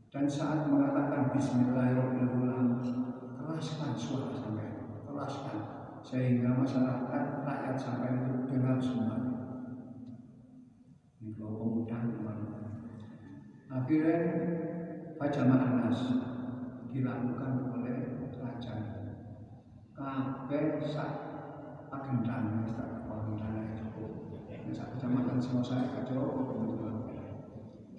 [0.09, 2.81] Dan saat mengatakan Bismillahirrahmanirrahim,
[3.37, 4.73] keraskan suara sampai,
[5.05, 5.59] keraskan
[6.01, 9.21] sehingga masyarakat rakyat sampai itu dengar semua.
[11.21, 12.49] Ini kalau pemuda kemarin.
[13.69, 14.19] Akhirnya
[15.19, 15.99] Pajamaan Nas
[16.89, 18.75] dilakukan oleh raja.
[19.93, 21.11] Kabeh sak
[21.91, 26.49] pagendan, sak pagendan itu sak kecamatan Singosari kacau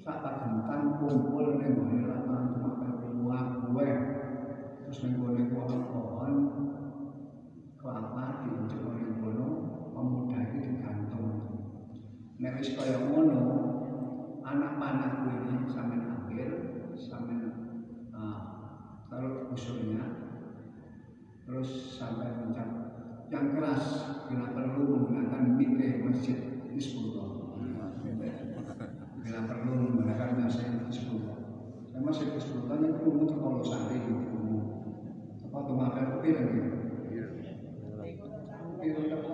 [0.01, 3.91] sak pagentan kumpul ning gone lapangan tempat luar gue.
[4.89, 6.35] Terus ning gone pohon-pohon
[7.77, 9.49] kelapa diunjuk oleh kono
[9.93, 11.29] pemuda itu digantung.
[12.41, 13.41] Nek kaya ngono
[14.41, 16.49] anak panahku ini sampe akhir
[16.97, 17.37] sampe
[18.17, 18.41] uh,
[19.13, 20.33] kalau usulnya
[21.45, 22.69] terus sampai mencap
[23.29, 23.85] yang keras
[24.27, 26.39] bila perlu menggunakan mikir masjid
[26.73, 27.40] Hizbullah
[29.31, 31.39] bila perlu menggunakan masjid Hizbullah
[31.87, 34.03] saya masih Hizbullah yang perlu muter kalau sehari
[35.47, 36.59] apa kemarin kopi lagi?
[36.67, 37.15] Kopi
[38.91, 39.15] lagi.
[39.15, 39.31] Apa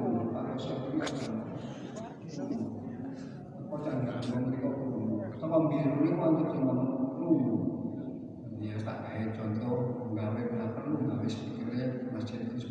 [6.30, 6.74] Untuk cuma
[7.18, 7.57] nunggu
[8.62, 10.43] ya tak kayak contoh gawe
[10.78, 12.70] perlu sepikirnya masjid itu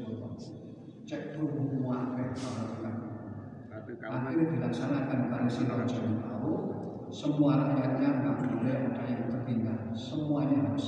[1.04, 2.24] cek dulu wae
[4.00, 5.50] Akhirnya dilaksanakan pada
[5.86, 6.54] jadi tahu
[7.10, 9.80] semua rakyatnya nggak boleh ada yang tertinggal.
[9.94, 10.88] Semuanya harus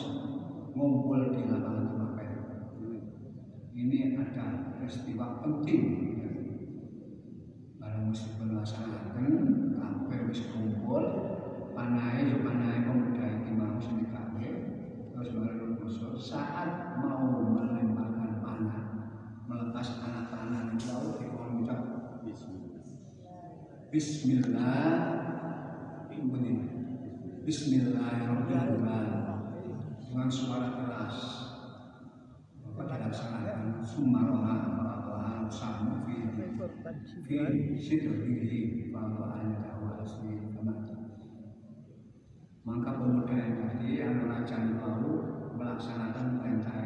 [0.71, 2.27] ngumpul di lapangan Tumakai
[3.71, 5.83] ini ada peristiwa penting.
[6.21, 6.29] Ya.
[7.81, 9.27] barang mesti dilaksanakan
[9.73, 11.03] kabeh wis kumpul
[11.73, 14.53] panai panai pemuda iki mau sing kabeh
[15.09, 18.85] terus baru saat mau melemparkan panah
[19.49, 21.25] melepas anak panah di
[23.91, 24.87] Bismillah
[27.43, 28.79] Bismillahirrahmanirrahim.
[30.07, 31.17] Dengan suara keras.
[32.63, 33.83] Maka dilaksanakan.
[33.83, 34.91] Sumaroha Allah
[35.51, 36.31] samu fi
[37.27, 40.55] fi sidrihi bahwa anda wasmi
[42.61, 45.15] maka pemuda yang tadi yang raja baru
[45.57, 46.77] melaksanakan perintah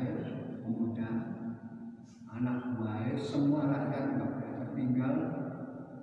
[0.65, 1.09] pemuda
[2.31, 5.15] anak buah semua rakyat nggak boleh tertinggal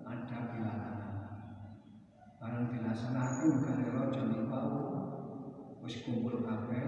[0.07, 0.93] ada bilangan
[2.53, 4.77] barang dilaksanakan dari rojo bau.
[5.81, 6.85] Wis kumpul kabeh.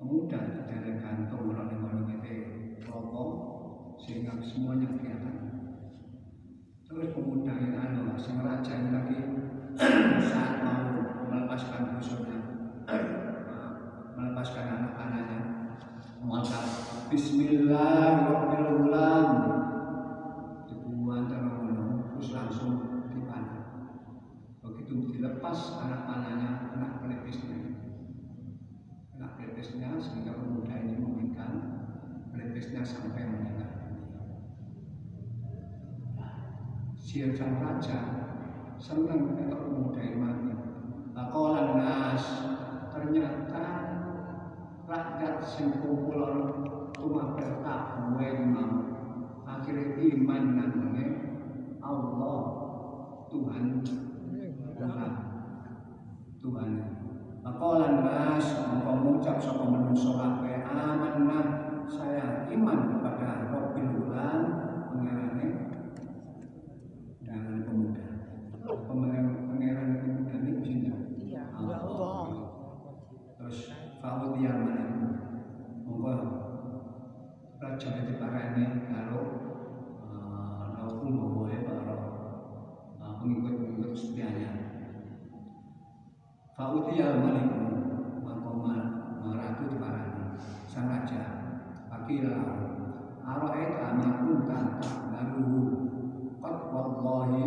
[0.00, 2.08] Pemuda dari gantung orang yang mau
[2.88, 3.30] rokok
[4.00, 5.36] sehingga semuanya kelihatan.
[6.88, 9.44] Terus pemuda yang anu sang raja yang lagi
[10.32, 10.96] saat mau
[11.28, 12.40] melepaskan busurnya
[14.16, 15.68] melepaskan anak-anaknya
[16.24, 16.64] maka
[17.12, 19.65] Bismillahirrahmanirrahim
[37.32, 37.98] sang raja.
[38.76, 40.52] Senang pemuda ini mati.
[41.16, 42.24] Pakolan nas.
[42.92, 43.64] Ternyata
[44.84, 48.72] rakyat sing rumah berkabue mau
[49.48, 51.08] akhirnya iman namanya
[51.80, 52.40] Allah
[53.32, 53.64] Tuhan.
[54.76, 55.12] Tuhan.
[56.44, 56.70] Tuhan.
[57.40, 58.46] Pakolan nas
[58.84, 60.68] mengucap sama manusia kabeh.
[60.68, 61.46] Amanah.
[61.86, 64.40] Saya iman kepada Rabbil Ulan
[64.90, 65.65] pengerane
[86.76, 87.40] Fa'ud yang mana?
[88.20, 88.52] Maka
[89.32, 90.36] ratu itu parane
[90.68, 91.22] sang raja.
[91.88, 92.36] Akila
[93.26, 95.44] Aro'et amakun tanta lalu
[96.38, 97.44] Qad wallahi.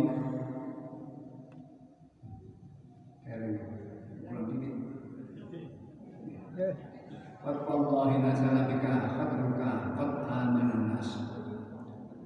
[4.50, 4.74] Dikit.
[7.40, 11.10] Qad wallahi nazala bika khadruka Qad amanan nas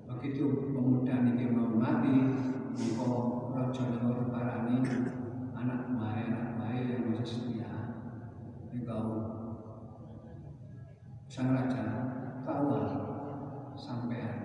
[0.08, 2.16] Begitu pemuda ini mau mati
[2.74, 4.80] Engkau raja yang parani
[5.54, 7.70] Anak baik, anak baik yang masih setia
[8.74, 9.34] Engkau
[11.30, 11.82] Sang raja
[12.46, 12.78] tahu
[13.74, 14.38] sampean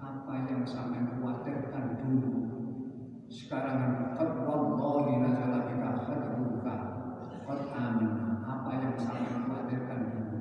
[0.00, 2.32] apa yang sampean khawatirkan dulu.
[3.32, 6.76] Sekarang qad wallahi nazala bika khadruka
[7.48, 7.60] qad
[8.44, 10.38] apa yang sampean khawatirkan dulu?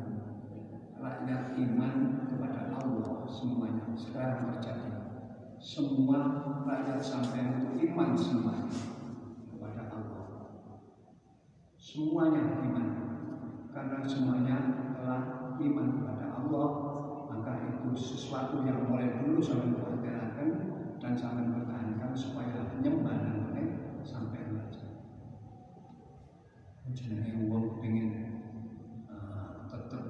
[0.99, 1.95] Rakyat iman
[2.27, 3.87] kepada Allah semuanya.
[3.95, 4.91] Sekarang terjadi.
[5.55, 6.19] Semua
[6.67, 8.67] rakyat sampean itu iman semuanya
[9.55, 10.23] kepada Allah.
[11.79, 12.87] Semuanya iman.
[13.71, 14.57] Karena semuanya
[14.99, 16.88] telah iman kepada Allah
[17.93, 20.49] sesuatu yang mulai dulu sampai khawatirkan
[20.99, 23.39] dan sampai pertahankan supaya nyembah dan
[24.03, 24.87] sampai saja.
[26.89, 28.07] Jenenge wong pengen
[29.05, 30.03] uh, tetep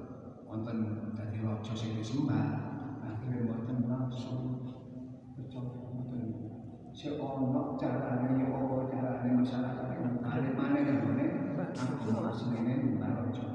[0.48, 2.46] wonten dadi raja sing disembah,
[3.04, 4.64] akhirnya wonten langsung
[5.36, 6.22] kecoba wonten
[6.96, 11.28] si ono carane ya apa carane masyarakat yang balik mana yang boleh
[11.68, 13.46] aku senene mbah raja.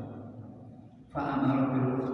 [1.09, 2.13] Fa amara bil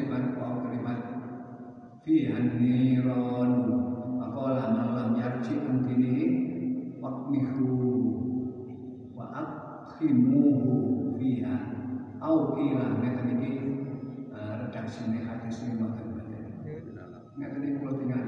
[0.11, 0.99] audriban wa audriban
[2.03, 3.51] fi haniron
[4.19, 6.27] maqala man lam yarji an dinihi
[6.99, 7.71] waqmihu
[9.15, 11.55] wa akhimuhu fiha.
[12.21, 13.51] Au qila ngeten iki
[14.35, 16.07] eh, redaksine hadis ini ngoten
[17.39, 18.21] ngeten iki kula tinggal.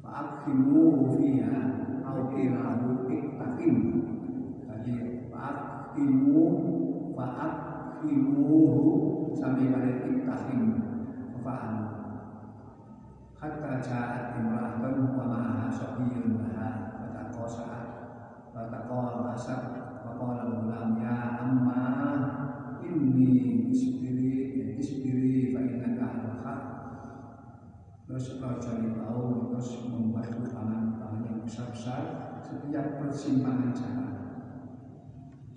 [0.00, 1.60] Fa'akimuhu fiha.
[2.08, 2.80] Au qila
[3.12, 3.76] iktaqim
[4.64, 4.94] Jadi
[5.28, 6.44] fa'akimu
[7.98, 10.62] fa'akimuhu sampai pada iktaqim
[11.42, 11.74] fa'an
[13.34, 16.94] hatta ja'at imra'atun wa ma'aha sabiyyun laha.
[16.94, 17.66] Fataqasa
[18.54, 19.56] fataqasa
[20.06, 21.82] wa qala gulam ya amma
[22.86, 26.62] inni isbiri isbiri fa innaka al haq.
[28.06, 32.02] Terus raja tahu terus membuat pangan-pangan yang besar-besar
[32.46, 34.07] setiap persimpangan jalan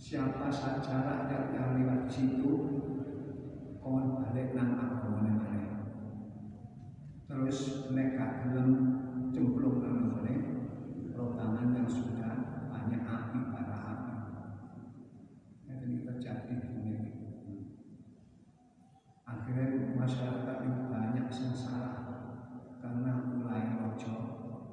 [0.01, 2.53] siapa saja rakyat yang lewat situ
[3.77, 5.61] kawan balik nang agama mana
[7.29, 8.69] terus mereka gelem
[9.29, 10.35] cemplung nang ngene
[11.13, 12.33] rotangan yang sudah
[12.73, 14.15] banyak api bara api.
[15.69, 17.57] Ini terjadi di dunia ini.
[19.29, 21.93] Akhirnya masyarakat itu banyak sengsara
[22.81, 24.13] karena mulai rojo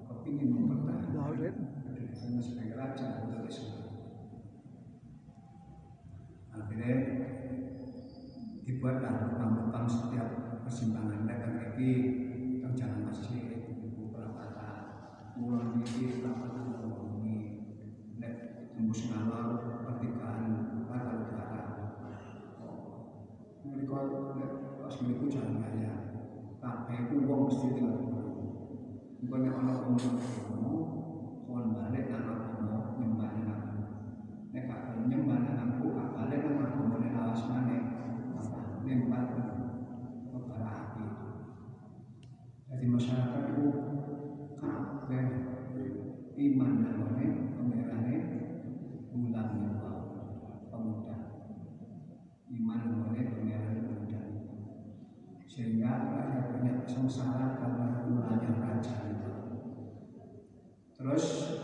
[0.09, 1.53] kepingin mempertahankan
[1.85, 3.89] kedudukannya sebagai raja untuk Islam
[6.69, 6.97] akhirnya
[8.79, 11.27] dibuatlah lubang-lubang setiap persimpangan.
[11.27, 11.91] Mereka lagi
[12.63, 15.03] teng jalan masjid ibu perapatan
[15.35, 15.83] mulai
[16.23, 17.39] perapatan mulai ini
[18.23, 18.35] nek
[18.79, 21.63] tembus ngalor pertigaan kata utara
[23.67, 23.99] mereka
[24.39, 25.95] nek pas mereka jalan raya
[26.63, 27.99] kabeh itu wong mesti tinggal
[29.19, 30.75] bukannya orang umum kamu
[31.51, 33.79] kon balik nang agama nyembah nang aku.
[34.55, 34.71] Nek
[35.11, 37.78] nyembah gak balik agama nek awas maneh
[38.89, 39.29] lempar
[40.33, 41.05] ke bara api
[42.69, 43.67] jadi masyarakat itu
[44.57, 45.25] kabeh
[46.39, 48.15] iman namanya pemerane
[49.13, 49.93] bulan nyawa
[50.73, 51.17] pemuda
[52.49, 54.21] iman namanya pemerane pemuda
[55.49, 59.33] sehingga rakyat banyak sengsara karena mulanya raja itu
[60.97, 61.57] terus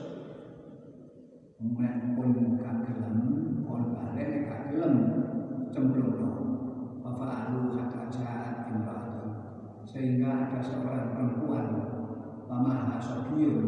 [1.56, 2.28] kemudian pun
[9.94, 11.66] sehingga ada seorang perempuan
[12.50, 13.62] Mama Hasabiyun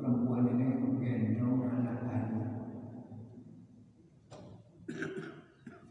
[0.00, 2.40] perempuan ini menggendong anak bayi.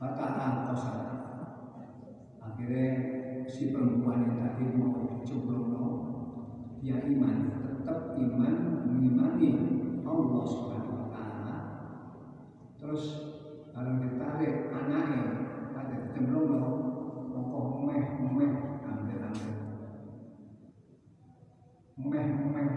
[0.02, 1.02] Fatah Tangkosan
[2.42, 2.90] akhirnya
[3.46, 5.94] si perempuan yang tadi mau diceblok
[6.82, 8.54] dia iman tetap iman
[8.90, 9.50] mengimani
[10.02, 11.58] Allah Subhanahu wa taala.
[12.82, 13.04] Terus
[13.70, 15.22] kalau ditarik anaknya
[15.78, 16.85] ada cemplung
[22.26, 22.70] meh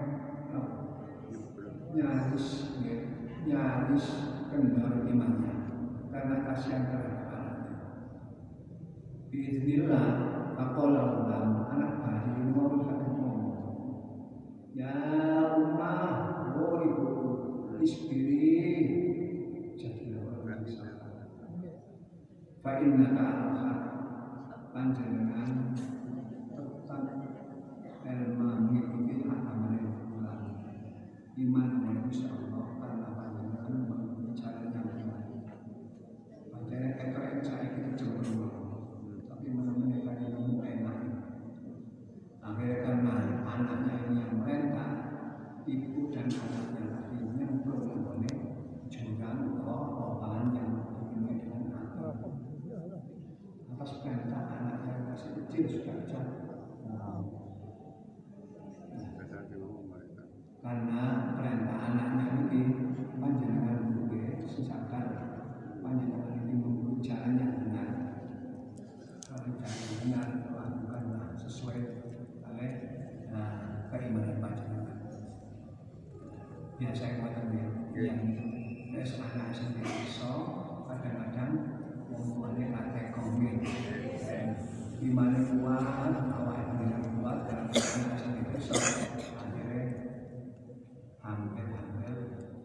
[1.89, 2.97] nyaris ya,
[3.49, 4.07] nyaris
[4.53, 5.55] kendor imannya
[6.13, 7.77] karena kasihan terhadap anaknya.
[9.33, 10.07] Bismillah,
[10.57, 13.53] apalah ulam anak bayi mau sakit ngomong.
[14.77, 14.95] Ya
[15.59, 17.11] ummah, oh ibu,
[17.83, 18.47] isbiri,
[19.75, 21.29] jadilah orang yang sabar.
[22.63, 23.49] Fa inna ka'al
[24.77, 25.75] panjenengan
[26.53, 27.03] tetap
[28.39, 28.78] bulan
[31.39, 35.23] iman dengan Gusti Allah karena panjenengan mengikuti jalan yang benar.
[36.51, 38.47] Panjenengan kita yang saya kita cemburu,
[39.31, 40.99] tapi menemani panjenengan enak.
[42.43, 43.15] Akhirnya karena
[43.47, 44.91] anaknya ini yang merentah,
[45.63, 48.35] ibu dan anaknya tadi nyemplung memboleh
[48.91, 49.79] jurang atau
[50.19, 52.19] obalan yang dipenuhi dengan air.
[53.79, 56.49] Atas perintah anaknya yang masih kecil sudah jatuh.
[60.69, 62.61] karena perintah anaknya ini
[63.17, 65.07] panjenengan juga sesakan
[65.81, 67.89] panjenengan ini membuat jalan yang benar
[69.25, 71.79] kalau jalan yang benar lakukanlah sesuai
[72.45, 72.71] oleh
[73.33, 74.99] nah, keimanan panjenengan
[76.77, 77.43] biasa yang kata
[77.99, 78.23] yang
[78.95, 80.31] es anak sendiri so
[80.87, 83.59] kadang-kadang mempunyai kata komen
[85.03, 85.83] di mana kuat
[86.31, 88.79] awal yang kuat dalam anak sendiri so
[89.35, 89.83] akhirnya
[91.19, 92.15] hampir-hampir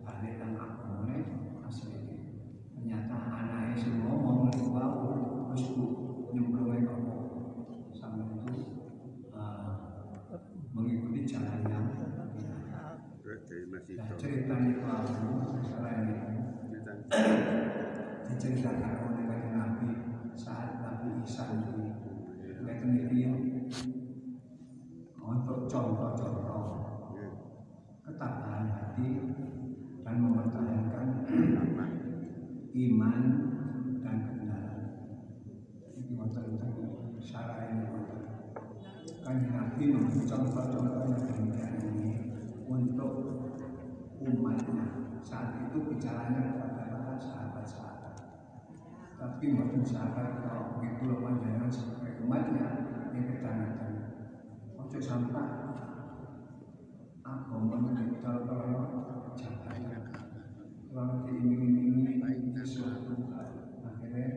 [0.05, 1.01] balik dan aku
[1.65, 1.97] asli
[2.77, 4.85] ternyata anaknya semua mau lupa
[5.49, 5.85] terus bu
[6.29, 7.17] nyemplungnya kamu
[7.89, 8.53] sampai itu
[9.33, 9.81] uh,
[10.77, 12.29] mengikuti jalan yang benar.
[13.73, 14.17] masih Nah, tahu.
[14.17, 16.29] ceritanya pelaku selain itu
[18.29, 19.89] diceritakan oleh kanjeng Nabi
[21.23, 21.79] Isa itu
[22.59, 23.71] mereka ini
[25.23, 26.63] untuk contoh-contoh
[28.03, 29.07] ketabahan hati
[30.03, 31.07] dan mempertahankan
[32.75, 33.19] iman
[34.03, 34.83] dan kebenaran.
[35.95, 36.59] Ini wonten
[37.23, 38.19] syarat ini wonten.
[39.23, 39.83] Kanjeng Nabi
[40.27, 42.11] contoh-contoh yang demikian ini
[42.67, 43.11] untuk
[44.19, 45.07] umatnya.
[45.23, 46.72] Saat itu bicaranya kepada.
[49.23, 52.67] Tapi maupun sahabat kalau begitu loh panjangan sebagai umatnya
[53.15, 53.91] yang ketanatan.
[54.75, 55.47] Ojo sampai
[57.23, 58.83] agama menjadi kalau
[59.31, 60.11] jabatan
[60.91, 62.19] kalau diiming-imingi
[62.51, 63.31] sesuatu
[63.87, 64.27] akhirnya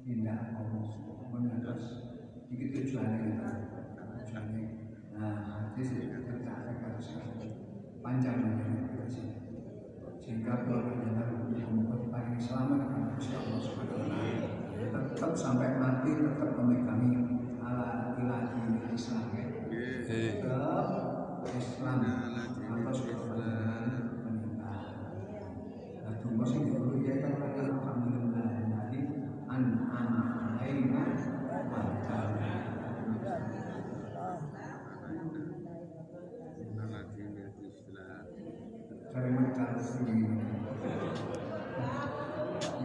[0.00, 0.80] tidak mau
[1.28, 1.84] menerus
[2.48, 3.36] itu tujuannya itu
[4.00, 4.64] tujuannya.
[5.12, 7.08] Nah itu sih kita harus
[8.00, 8.64] panjang
[9.12, 9.28] sih.
[10.24, 11.28] Sehingga kalau kita
[12.08, 14.18] paling selamat Allah taala
[15.14, 19.46] tetap sampai mati tetap memegangi ala ilahi Islam ya.
[20.02, 21.98] Tetap Islam.
[22.94, 23.14] Sudah
[24.26, 24.90] meninggal.
[26.02, 29.00] Nah, cuma sih dulu ya kan alhamdulillah jadi
[29.46, 29.62] an
[29.94, 31.02] alaina
[31.70, 32.54] wa ta'ala.
[39.14, 39.30] Cari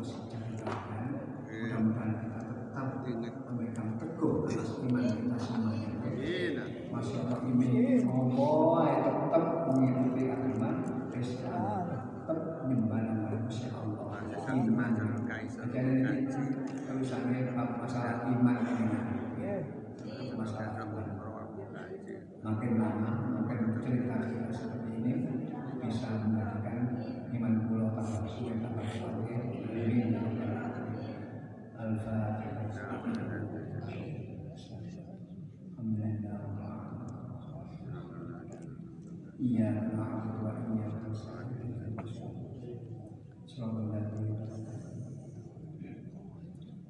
[0.00, 1.04] supaya diceritakan.
[1.48, 2.86] Mudah-mudahan kita tetap
[3.50, 5.90] memegang teguh atas iman kita semuanya.
[6.88, 8.82] Masya Allah ini ngomong
[9.28, 10.70] tetap mengikuti agama
[11.12, 11.84] Islam,
[12.24, 14.06] tetap menyembah Gusti Allah.
[14.48, 14.96] Iman.
[15.68, 16.24] Jadi ini
[16.88, 18.96] tulisannya masalah iman ini.
[20.32, 20.97] Masalah iman
[22.48, 23.12] makin lama
[23.44, 25.12] makin cerita cerita seperti ini
[25.84, 26.96] bisa mengatakan
[27.36, 29.36] iman pulau tambah suwe tambah suwe
[29.76, 30.16] ini
[39.38, 39.68] iya,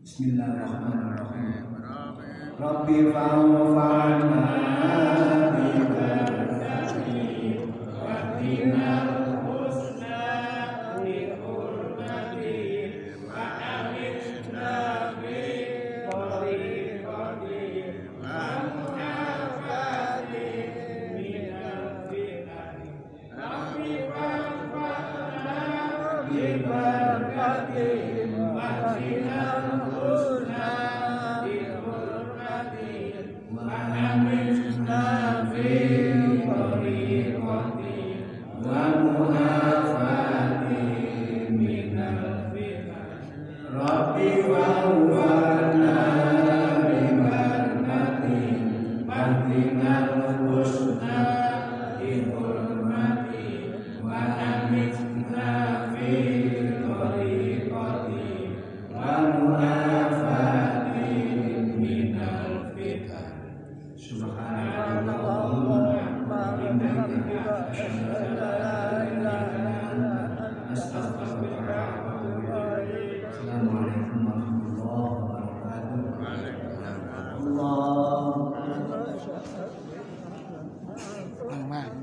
[0.09, 1.68] Bismillahirrahmanirrahim.
[2.59, 4.59] Rabbi fa'ufana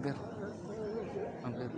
[0.06, 0.22] mampir
[1.42, 1.70] mampir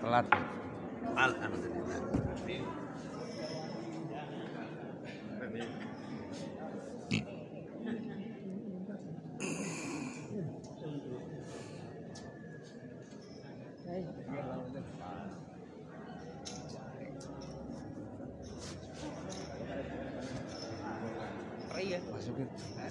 [0.00, 0.26] telat.
[1.16, 2.25] Alhamdulillah.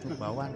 [0.08, 0.54] Itu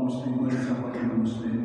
[0.00, 0.50] Allah'ın Müslümanı,
[0.94, 1.59] Allah'ın Müslümanı,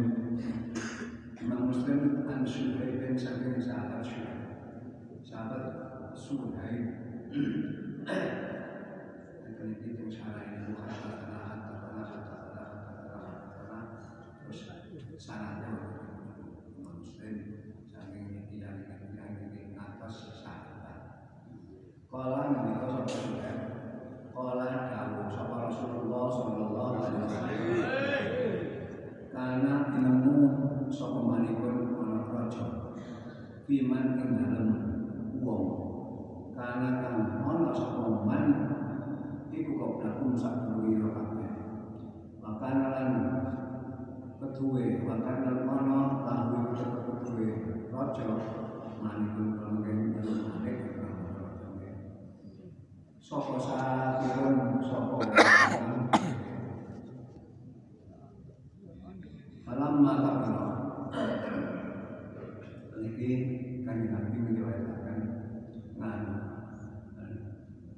[48.16, 48.40] raja
[49.04, 50.78] maniku kengkeng malik
[53.20, 55.16] sapa satirun sapa
[59.66, 60.38] Malam malam.
[62.96, 63.30] Jadi
[63.84, 65.20] kan Nabi menjelaskan
[66.00, 66.16] Nah
[67.18, 67.30] kan?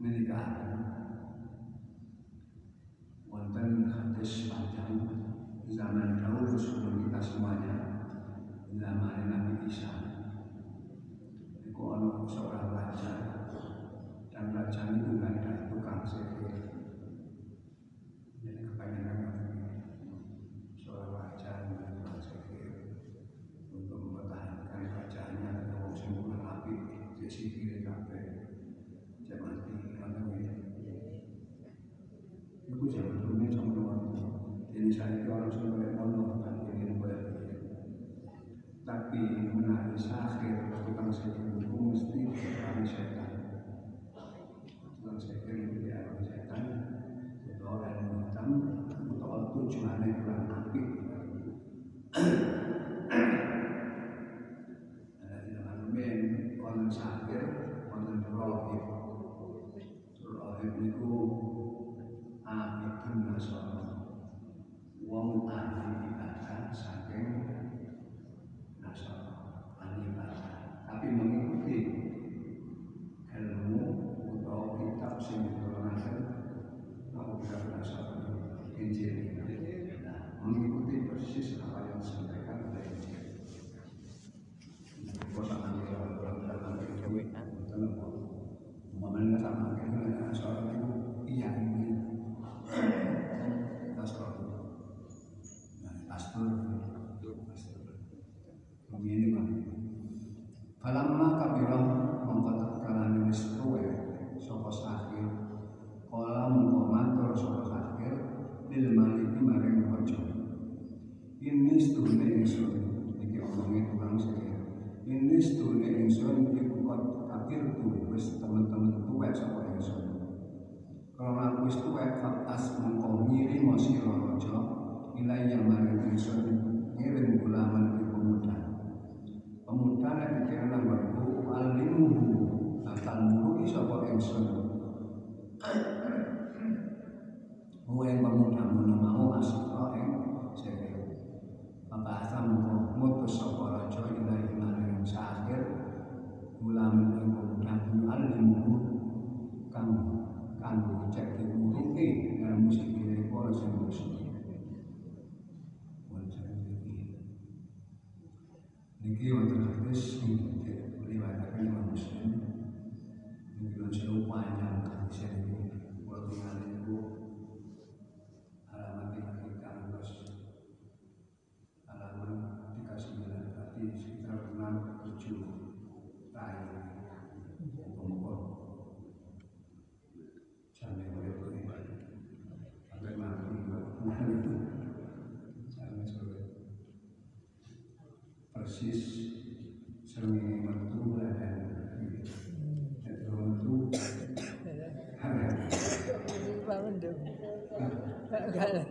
[0.02, 0.77] Menikah.
[9.68, 10.16] inshallah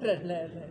[0.06, 0.65] Prahlad है।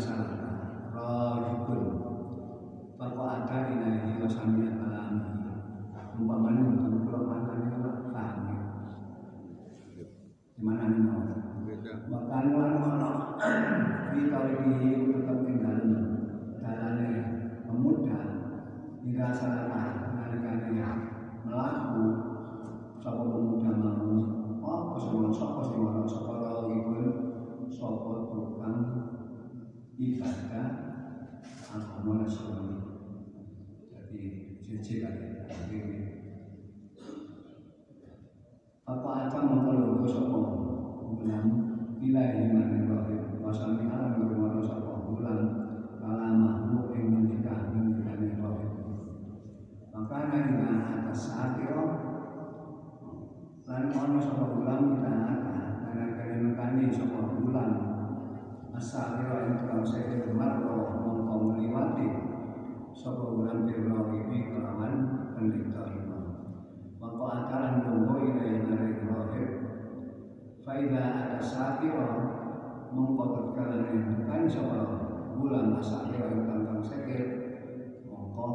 [0.00, 0.50] Salata
[0.96, 1.82] rahibun
[2.96, 5.24] Bapak ada ilahi wasami alami.
[6.20, 7.80] Umpamanya untuk kalau mana itu
[8.12, 8.44] paham
[10.60, 11.24] gimana nih mau
[12.12, 13.12] bahkan lan ono
[14.12, 15.80] di tarikihi tetap tinggal
[16.60, 17.08] dalane
[17.64, 18.20] pemuda
[19.00, 20.84] ila salata nalikane
[21.48, 22.04] melaku
[23.00, 24.12] sapa pemuda mau?
[24.60, 27.08] Apa semua sapa sing ora sapa rahibun
[27.72, 28.76] sapa tukang
[30.00, 30.68] ibadah
[31.68, 32.80] agama Nasrani.
[34.00, 34.96] Jadi
[35.68, 35.98] ini.
[38.88, 40.38] Apa akan mengkolongku sapa
[41.04, 41.44] bulan
[42.00, 45.38] ilahi maning rahim wasami alam bermono sapa bulan
[46.00, 48.72] kalama mu ing ngendika ngendikane rahim.
[49.92, 50.48] Maka nek
[50.96, 51.28] atas
[51.60, 51.80] yo
[53.68, 55.12] lan ono sapa bulan kita
[55.84, 57.89] karena kene mekani sapa bulan
[58.80, 61.60] asal ing tukang seke marko mongko
[62.96, 64.96] sapa bulan pirno iki kelawan
[65.36, 66.24] pendeta iman
[66.96, 69.50] maka antaran nunggu ila nare rohib
[70.64, 72.08] faida ada sakira
[72.88, 73.84] mongko tatkala
[74.24, 74.80] kan sapa
[75.36, 77.18] bulan asal ing tukang seke
[78.08, 78.48] mongko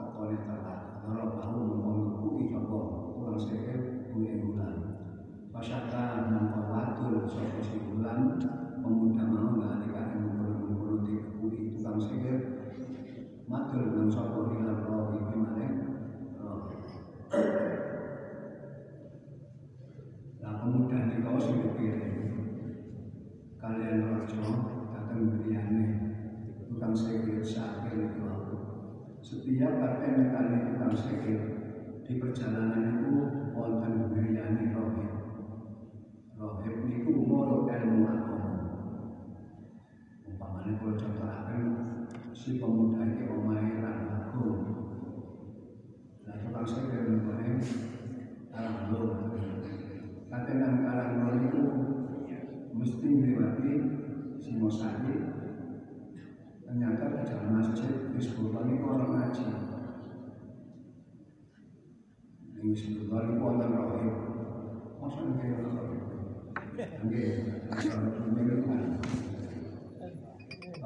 [0.00, 2.08] takone telat ora bahu mongko
[4.48, 4.74] bulan.
[5.52, 8.40] Pasyaka mongko watul sapa si bulan
[8.88, 9.52] pemuda mau
[10.48, 12.40] mengurut di kebuli tukang sihir
[13.44, 15.68] matur dengan sapa ila roh iki maneh
[20.40, 21.60] Nah pemuda kau sing
[23.60, 24.48] kalian rojo
[24.88, 25.84] datang beriane
[26.64, 28.24] tukang sihir sakit itu
[29.20, 31.44] setiap partai nekani tukang sihir
[32.08, 35.12] di perjalanan itu wonten beriane rohib.
[36.40, 37.12] Rohib niku
[37.68, 38.00] ilmu
[40.58, 41.64] umpamanya kalau contohaken
[42.34, 44.48] si pemuda ini omahe ragu
[46.26, 47.30] nah tukang sihir niku
[48.50, 49.02] arang lo
[50.26, 51.62] kate nang arang lo niku
[52.74, 53.72] mesti melewati
[54.38, 55.14] Singosari
[56.66, 59.46] ternyata di dalam masjid di sekolah ini orang ngaji.
[62.54, 64.16] Di sekolah ini orang rohib
[65.02, 66.02] masa ini orang rohib
[66.78, 67.30] Nggih,
[67.74, 69.27] orang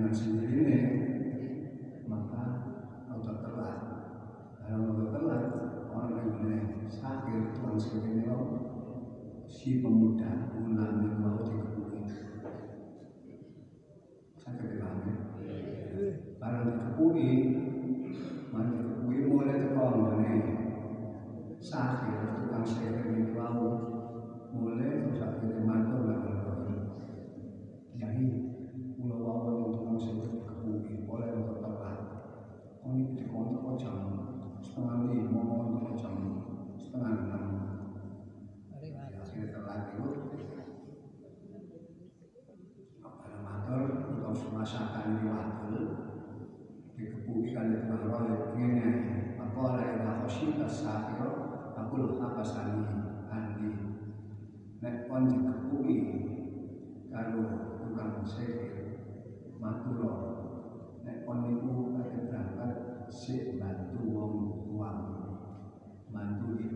[0.00, 0.82] dengan sendirinya
[2.08, 2.44] maka
[3.12, 3.78] untuk telat.
[4.64, 5.44] Kalau untuk telat
[5.92, 8.24] orang yang boleh sakit tuan sendiri
[9.44, 12.00] si pemuda bulan yang mau dikebuli
[14.40, 15.12] sakit di mana
[16.40, 17.30] barang dikebuli
[18.56, 20.32] mari dikebuli mulai tekong mana
[21.60, 22.18] sakit
[22.64, 23.68] sihir ini mau
[24.48, 26.20] mulai terus akhirnya mantul lah
[28.00, 28.24] jadi
[29.00, 31.98] pulau wawan yang tukang sihir dikebuli boleh untuk telat
[32.84, 33.96] oh ini dikontrol jam
[34.60, 36.16] setengah lima mau jam
[36.76, 37.44] setengah enam
[39.20, 40.04] hasil telat itu
[43.00, 43.80] apa matur
[44.20, 45.76] atau masakan di waktu
[46.92, 48.88] dikepuki kali pengaruh yang ini
[49.40, 51.24] apa oleh ila khosyita sahir
[51.90, 52.86] aku apa sani
[53.26, 53.74] andi
[54.78, 56.22] nek pon dikepuki
[57.10, 58.94] kalau tukang sihir
[59.58, 60.38] matur
[61.02, 62.70] nek pon niku kate berangkat
[63.10, 64.34] sik bantu wong
[64.70, 65.34] tuamu
[66.14, 66.69] bantu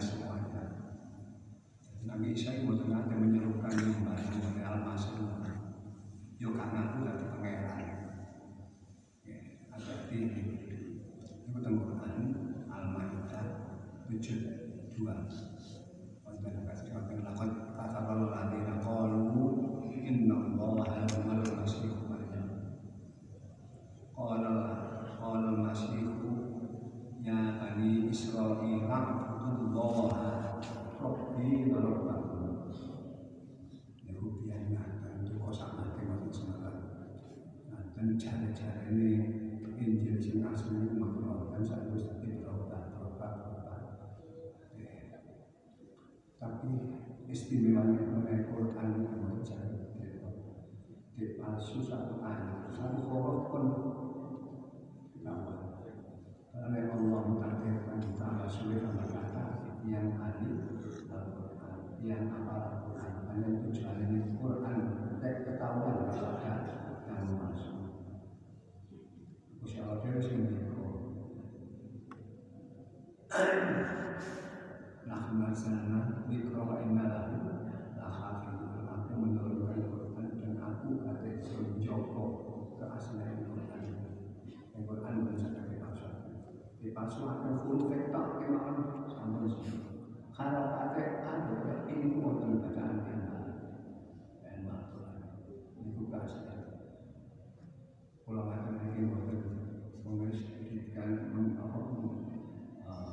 [0.00, 0.64] semuanya.
[2.00, 2.64] Nabi Isa itu
[3.20, 5.20] menyerukan nyembah oleh Al-Masih
[6.40, 7.80] yo karena aku dari pangeran
[9.28, 9.36] ya,
[9.76, 12.16] ada di itu Quran
[12.72, 13.44] Al-Maidah
[14.08, 15.04] 72
[16.24, 19.46] Wonten kasih wonten lakon kata kalau ladina qalu
[19.92, 22.48] inna allaha wal masih Maryam
[24.16, 24.56] qala
[25.20, 26.08] qala al-masih
[27.20, 30.56] ya bani Israil abdullah
[30.96, 32.40] rabbi wa rabbakum
[34.20, 36.76] Yahudi yang akan itu kosak mati waktu semalam.
[37.72, 39.10] Nah, dan cara-cara ini
[39.80, 43.80] Injil sing asli itu makhluk dan saya harus tapi berobat, berobat, berobat.
[44.76, 45.24] Ya.
[46.36, 46.70] Tapi
[47.30, 49.06] istimewanya mengenai Quran
[50.02, 50.28] gitu.
[51.14, 53.64] Di palsu satu ayat, satu huruf pun
[55.22, 55.58] dapat.
[56.50, 64.18] Karena Allah mentakdirkan kita sulit berkata yang adil Al-Quran, yang apa Al-Quran, hanya tujuan ini
[64.34, 64.78] Quran,
[65.22, 66.54] tek ketahuan ada
[67.14, 67.78] yang masuk.
[69.62, 70.70] Insya Allah dia sendiri
[75.10, 77.50] Nah, sana dikro wa inna lahu.
[77.98, 81.02] Aku menurunkan Quran dan aku
[81.42, 82.26] sing joko
[82.78, 83.84] keaslian Quran.
[84.70, 86.10] Yang Quran bukan saja dipalsu.
[86.78, 89.78] Dipalsu akan full vektor kemauan sampai sini.
[90.30, 93.22] Kalau pakai ada ini bukan bacaan yang
[94.46, 94.62] dan
[94.94, 95.18] Quran.
[95.74, 96.58] Itu keaslian.
[98.30, 99.38] Ulama lagi bukan
[100.06, 101.10] mengistilahkan
[101.58, 101.78] apa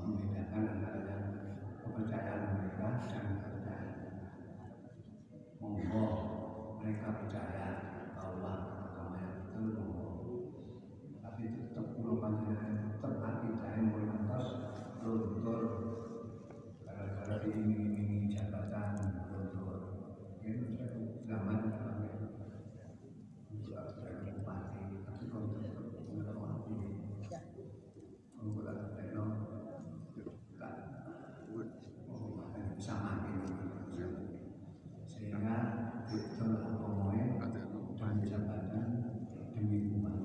[0.05, 1.17] membedakan antara
[1.83, 3.89] kepercayaan mereka dan kepercayaan
[5.57, 6.05] monggo
[6.77, 7.67] mereka percaya
[8.13, 8.53] bahwa
[8.85, 10.35] agama yang betul monggo
[11.21, 14.45] tapi tetap pulau panjenengan tetap akidah yang mulai atas
[15.01, 15.61] luntur
[16.83, 18.97] gara-gara diiming-imingi jabatan
[19.31, 19.77] luntur
[20.41, 22.07] itu satu zaman kami
[23.51, 25.75] juga sebagai bupati tapi kalau tetap
[26.07, 26.77] menghormati
[28.37, 29.45] menggunakan teknologi
[32.77, 33.33] bisa mati
[35.03, 35.57] sehingga
[36.07, 37.41] betul ngomongnya
[37.97, 38.87] dan jabatan
[39.51, 40.15] demi umat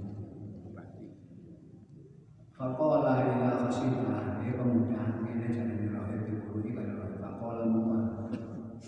[2.53, 8.01] Fakola ila khasifah Dia pemuda Ini jadi rohib di bulu Ika rohib Fakola muka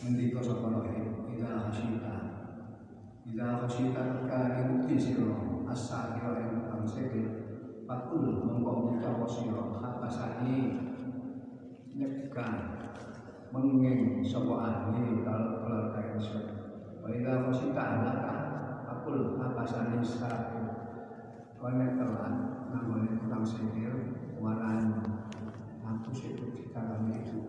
[0.06, 2.20] Mendiko sopa rohib Ila khasifah
[3.34, 7.26] Ila khasifah Kali bukti siro Asa kira yang tukang sekil
[7.90, 10.78] Fakul mengkau ucap siro Hapa sani
[11.98, 12.78] Nyekkan
[13.50, 16.46] Mengeng sopa ahli Kalau keluarga Yesus
[17.02, 18.34] Ila khasifah Alaka
[18.86, 20.66] Fakul hapa sani Sakil
[21.64, 25.00] Konek telan namanya tukang sihir waran
[25.80, 27.40] aku sih kita kami itu.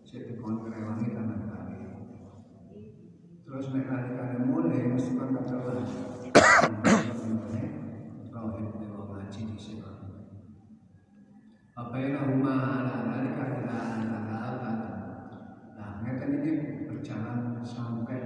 [0.00, 1.84] Saya dikon kerewangi tangan kami
[3.44, 5.84] terus nek kali mulai mesti kan kata lah
[8.80, 9.84] dewa ngaji di sini.
[11.76, 14.80] Apa yang rumah anak-anak kata anak-anak.
[15.76, 16.52] Nah ngeten ini
[16.88, 18.20] berjalan sampai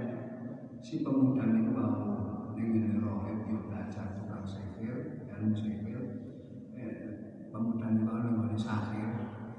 [0.79, 4.24] si pemuda ini mau dengan rohib belajar
[4.85, 6.01] sipil, ilmu sipil
[6.77, 6.97] eh,
[7.49, 9.09] kemudian juga namanya Syakir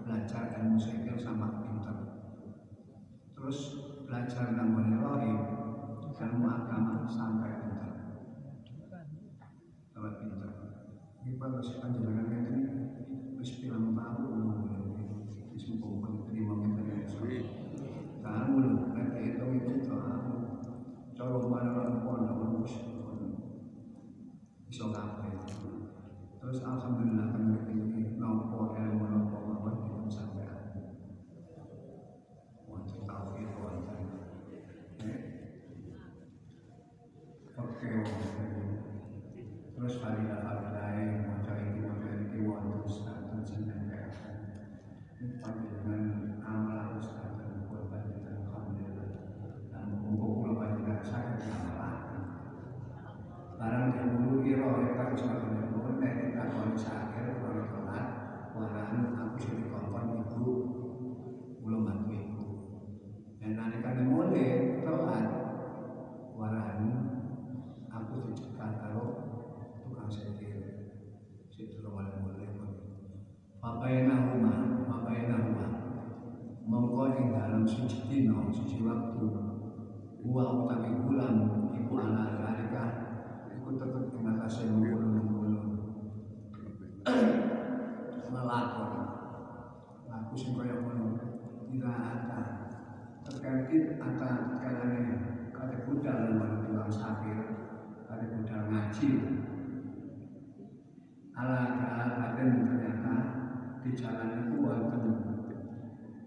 [0.07, 1.97] belajar ilmu sipil sama pinter.
[3.35, 3.59] Terus
[4.07, 5.39] belajar namanya Rohim
[6.15, 7.91] ilmu agama sampai pinter.
[9.91, 10.51] Sampai pinter.
[11.27, 12.63] Ini bagus panjenengan ini
[13.35, 14.31] terus bilang tahu
[15.59, 17.43] wis mumpung yang kita
[18.23, 18.71] tahu lho
[19.27, 20.35] itu itu tahu.
[21.17, 22.46] Coba mana orang pondok
[24.77, 25.41] iso ngapain
[26.37, 29.06] terus alhamdulillah kan ini nampa ilmu
[79.07, 79.27] waktu
[80.27, 81.35] buang tapi bulan
[81.71, 82.85] ibu anak mereka
[83.55, 85.63] ikut tetap dengan kasih mulu mulu
[88.27, 88.93] melakon.
[90.11, 91.07] Laku sing kaya ngono
[91.71, 92.41] tidak ada.
[93.23, 95.03] Terkait akan kalane
[95.55, 97.39] kata budal lan tuang sakir
[98.11, 99.11] kata budal ngaji.
[101.31, 103.15] Ala keadaan ternyata
[103.87, 105.05] di jalan itu wonten.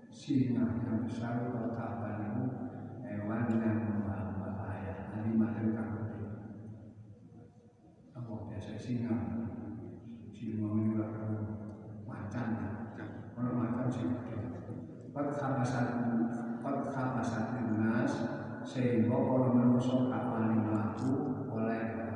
[0.10, 1.99] Singa yang besar kota
[3.30, 3.86] yang
[8.50, 9.14] biasa singa?
[10.34, 11.62] Singa ini kalau
[12.10, 13.10] macan macan
[18.66, 19.14] sehingga
[20.10, 22.10] kapan melaku oleh macan.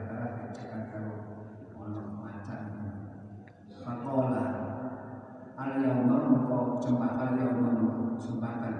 [8.23, 8.75] Jembatan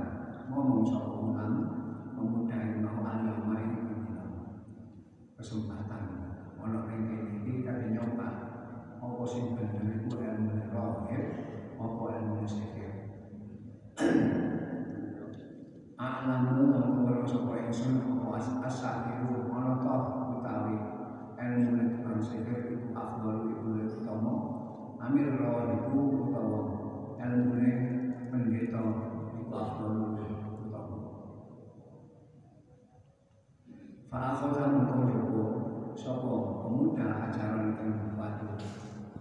[0.48, 1.56] ngomong sapa ulang
[2.16, 4.08] memudahi mau al yauma ini
[5.36, 6.04] kesempatan
[6.56, 8.28] ono ring kene iki kate nyoba
[9.34, 11.26] apa sing bener iku ilmu rohib
[11.82, 12.94] apa ilmu sihir
[15.98, 18.22] A'lamu mengko weruh sapa ingsun
[19.82, 19.96] ta
[20.38, 20.78] utawi
[21.34, 22.94] ilmu tukang sihir iku
[23.58, 23.70] iku
[25.02, 25.98] amir rawon iku
[26.30, 26.62] utawa
[27.18, 27.74] ilmune
[28.30, 28.86] pendeta
[29.34, 30.14] iku afdalu
[30.62, 30.98] utama.
[34.14, 35.42] Fa'akhudha mengko jopo
[35.98, 37.74] sapa pemuda ajaran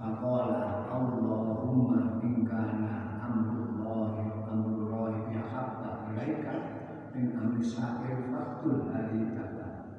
[0.02, 6.54] Faqala Allahumma in kana amrullahi amrullahi bi habba ilaika
[7.14, 9.94] min amri sa'ir faktul haditaka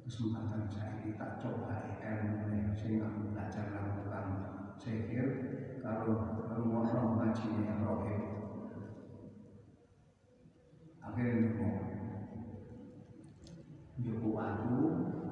[0.00, 4.32] kesempatan saya ini tak coba ilmu sing aku belajar nang tukang
[4.80, 5.28] sihir
[5.84, 6.40] kalau
[7.20, 8.20] ngaji yang rohib
[11.04, 11.84] akhirnya mau
[13.96, 14.28] Joko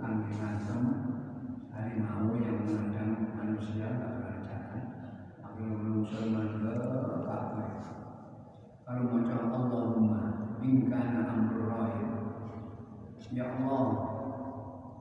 [0.01, 0.83] kami ngantem
[1.69, 4.83] harimau yang menendang manusia kerajaan
[5.39, 6.75] akhirnya manusia mandek
[7.23, 7.71] kabeh
[8.83, 10.23] kalau macam Allahumma
[10.59, 12.11] in kana amrul rahim
[13.31, 13.87] ya Allah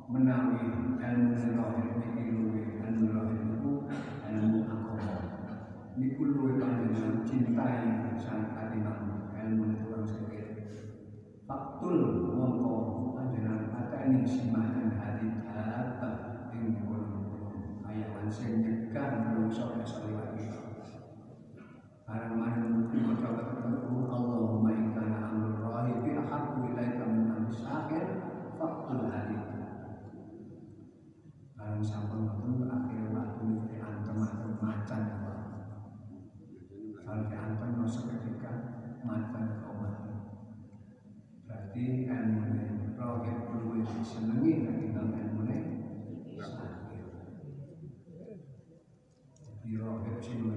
[0.06, 0.70] menawi
[1.02, 3.74] ilmu rohim niki luwe ilmu rohim itu
[4.22, 5.18] ilmu agama
[5.98, 10.48] niku luwe panjenengan cintai sang katimbang ilmu itu orang sedikit
[11.50, 12.74] faktul mongko
[13.18, 16.10] panjenengan atani simahan hati apa
[16.54, 17.34] ing gunung
[17.90, 18.30] ayawan
[18.94, 20.54] iso liwat iki
[22.04, 28.06] Barang mana maca ketemu Allahumma in kana amrul rahim bi ahabbu ilaika min amri sahir
[28.60, 29.50] faktul hadith
[31.58, 35.36] Barang sampun ngoten akhir waktu ini diantem antem macan apa.
[37.02, 38.52] Kalau diantem no seketika
[39.02, 40.14] macan mati.
[41.48, 45.44] Berarti ilmu rohib perlu disenangi ketimbang ilmu
[46.36, 46.84] sakit.
[49.64, 49.80] Jadi
[50.28, 50.53] rohib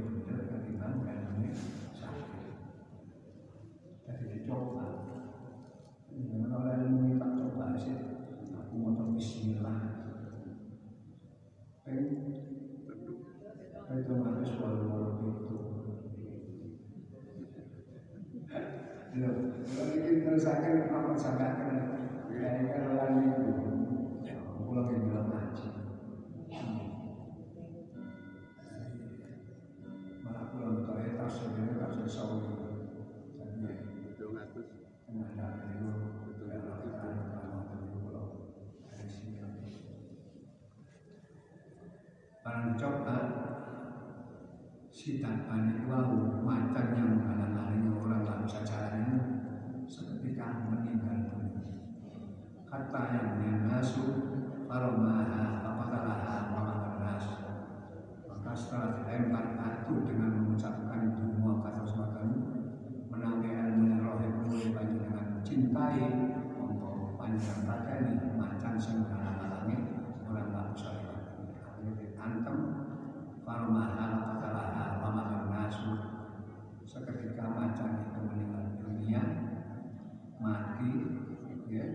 [45.06, 45.54] si tanpa
[45.86, 49.22] wau macan yang menghalang-halangi orang bisa jalan itu
[49.86, 51.62] seketika meninggal dunia.
[52.66, 54.02] Kata yang menasu
[54.66, 56.02] faromaha apakah
[56.50, 57.38] mama nasu
[58.26, 62.26] maka setelah dilempar batu dengan mengucapkan dua kata semacam
[63.06, 66.02] menangi ilmu rohib mulai banyak dengan cintai
[66.58, 69.76] untuk panjang pateni macan sing menghalang-halangi
[70.26, 70.90] orang tak bisa
[72.18, 72.58] antem
[73.46, 74.06] farmaha
[74.42, 75.94] fatalaha pamakan nasu
[76.82, 79.22] seketika macan itu meninggal dunia
[80.42, 80.92] mati
[81.70, 81.86] ya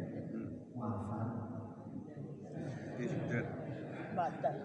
[0.72, 1.28] wafat
[4.12, 4.56] Batas.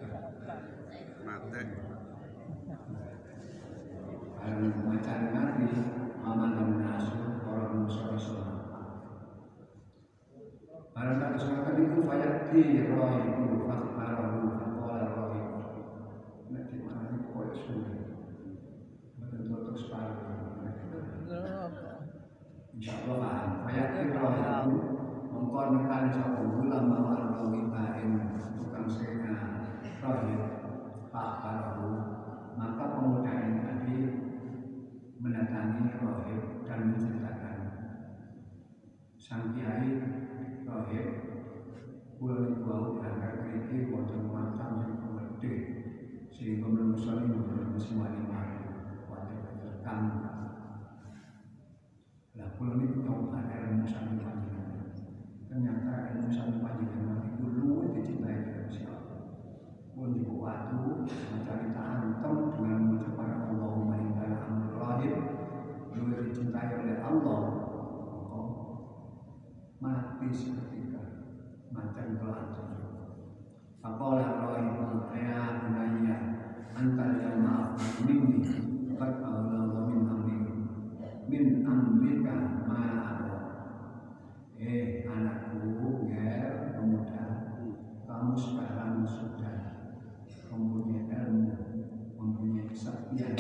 [1.25, 1.57] Mati.
[1.57, 1.66] Kalau
[4.87, 5.71] macan mati
[6.17, 7.85] pamakan nasu orang
[11.77, 13.46] itu fayati roh itu
[35.75, 37.59] ini rohib dan menceritakan.
[39.19, 39.99] Sang kiai
[40.63, 41.07] rohib
[42.17, 45.53] kula niku wau wajah mriki wonten mantan ingkang wedhi
[46.33, 48.57] sehingga menungso niku semuanya mari
[49.05, 50.01] wonten keterkan
[52.37, 52.73] lah kula
[53.37, 53.57] ada
[55.57, 59.17] ternyata ilmu sami panjenengan itu luwih dicintai dening siapa?
[59.97, 65.36] Pun dibuat tuh mencari tahan dengan mengucapkan Allahumma inna alhamdulillah
[67.17, 67.57] Allah
[69.81, 71.01] mati seketika
[71.73, 72.69] macam pelacur
[73.81, 74.69] Fakola rohi
[75.17, 75.57] ya
[76.77, 77.81] antar yang maaf
[79.01, 80.37] Allah min amri
[81.25, 83.33] min amrika ma'ala
[84.61, 87.25] Eh anakku ya pemuda
[88.05, 89.89] kamu sekarang sudah
[90.53, 91.53] mempunyai ilmu
[92.17, 93.37] mempunyai kesaktian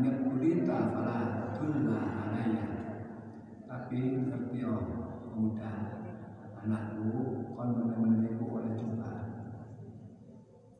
[0.00, 2.68] Nyekulita fala tulma alaya
[3.68, 4.84] Tapi ngerti oh,
[5.36, 5.72] muda.
[6.64, 7.12] Anakku
[7.52, 9.12] kon bener-bener oleh coba.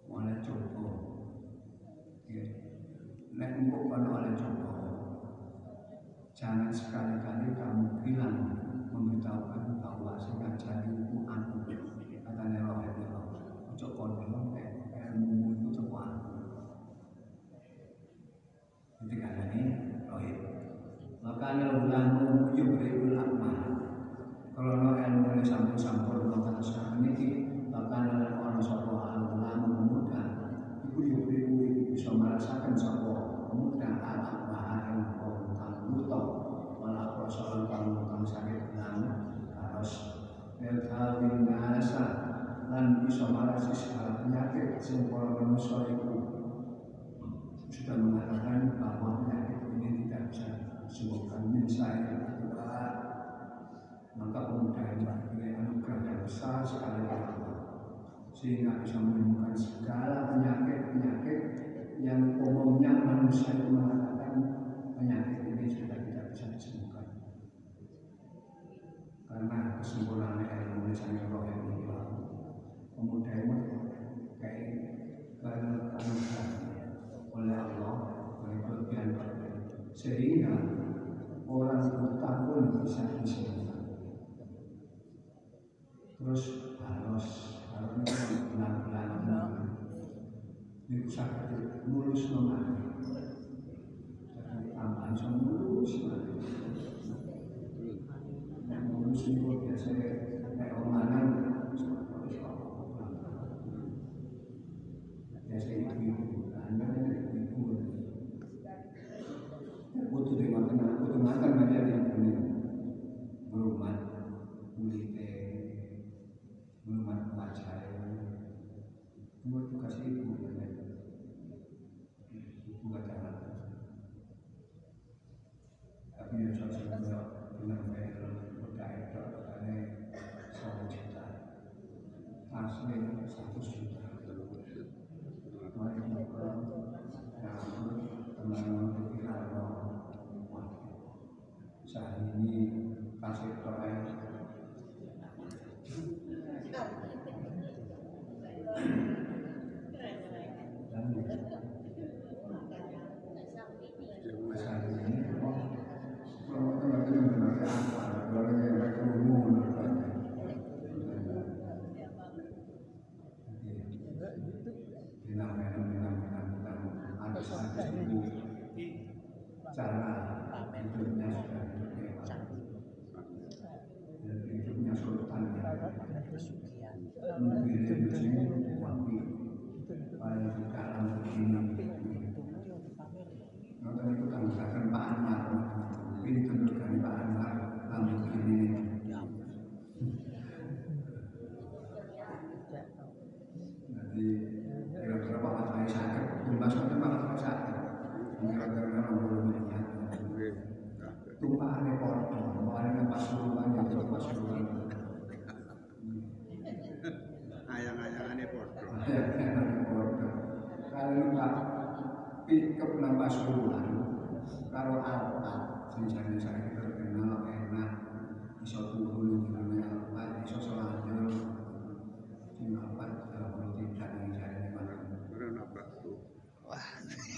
[0.09, 0.89] Oleh coba.
[2.33, 2.45] Ya.
[3.37, 4.73] Nek mbok kon oleh coba
[6.33, 8.37] Jangan sekali-kali kamu bilang
[8.89, 11.10] Memberitahukan bahwa sengaja itu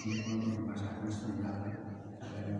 [0.02, 2.52] sendal dari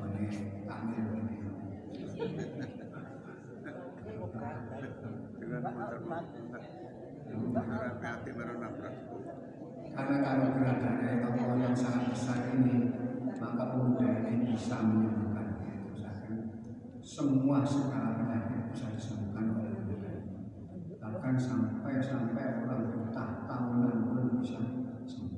[9.93, 12.95] karena kalau gerakannya Allah yang sangat besar ini
[13.43, 15.59] maka pemuda ini bisa menyembuhkan.
[17.03, 17.67] Semua
[18.23, 20.11] penyakit bisa disembuhkan oleh pemuda
[21.03, 21.35] bahkan
[21.99, 24.63] sampai orang buta tahunan pun bisa
[25.11, 25.33] sembuh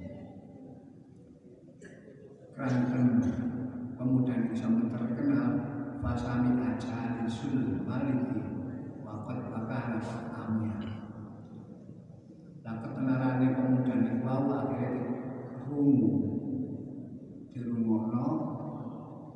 [2.64, 5.48] pemuda ini bisa terkenal
[6.00, 8.40] fasami aja sul maliki
[9.04, 10.00] wakat bakana
[10.32, 10.80] amnya
[12.64, 14.96] Nah ketenarannya pemuda ini wau akhirnya
[15.68, 16.12] rungu
[17.52, 18.28] di rumahno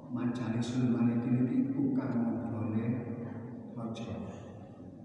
[0.08, 2.88] mancari sulmane ini tukang ngobrolnya
[3.76, 4.08] rojo.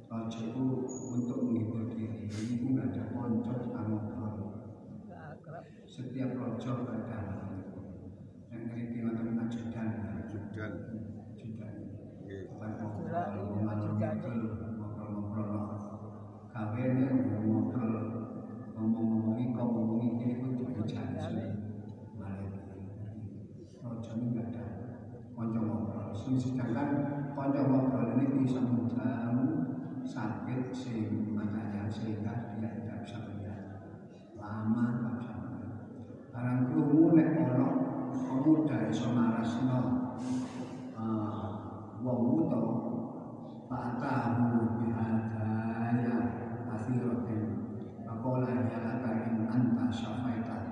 [0.07, 0.63] Rojo itu
[1.11, 4.35] untuk menghibur diri itu nggak ada konco tukang ngobrol.
[5.11, 7.12] Akrab setiap rojo ada
[16.53, 16.95] Bukan
[17.44, 17.95] ngobrol
[18.73, 21.64] ngomong-ngomongi kok ngomongi ini pun juga janji
[26.23, 26.90] Sing sedangkan
[27.35, 29.76] konco ngobrol ini bisa menjamu
[30.07, 33.84] sakit sing makanya sehingga dia tidak bisa melihat.
[34.40, 35.84] Lama tidak bisa melihat.
[36.31, 37.68] Barang krungu nek ono
[38.14, 39.80] pemuda iso marasno
[40.95, 41.43] eh,
[42.11, 42.61] wuto.
[43.71, 46.15] Fa'atahu bihadaya
[46.67, 47.43] akhiratin
[48.05, 48.80] Pakola ya.
[48.85, 49.11] Laka
[49.49, 50.71] anta syafaitahu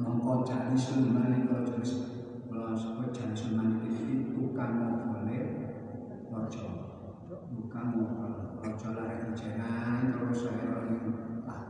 [0.00, 1.92] Mongko jani sulmani kalau jenis
[2.50, 5.40] Kalau sebut jani sulmani ini tukang ngobrolnya
[6.28, 6.66] Rojo.
[7.28, 10.84] Tukang ngobrol Rojo lari kejenan Terus saya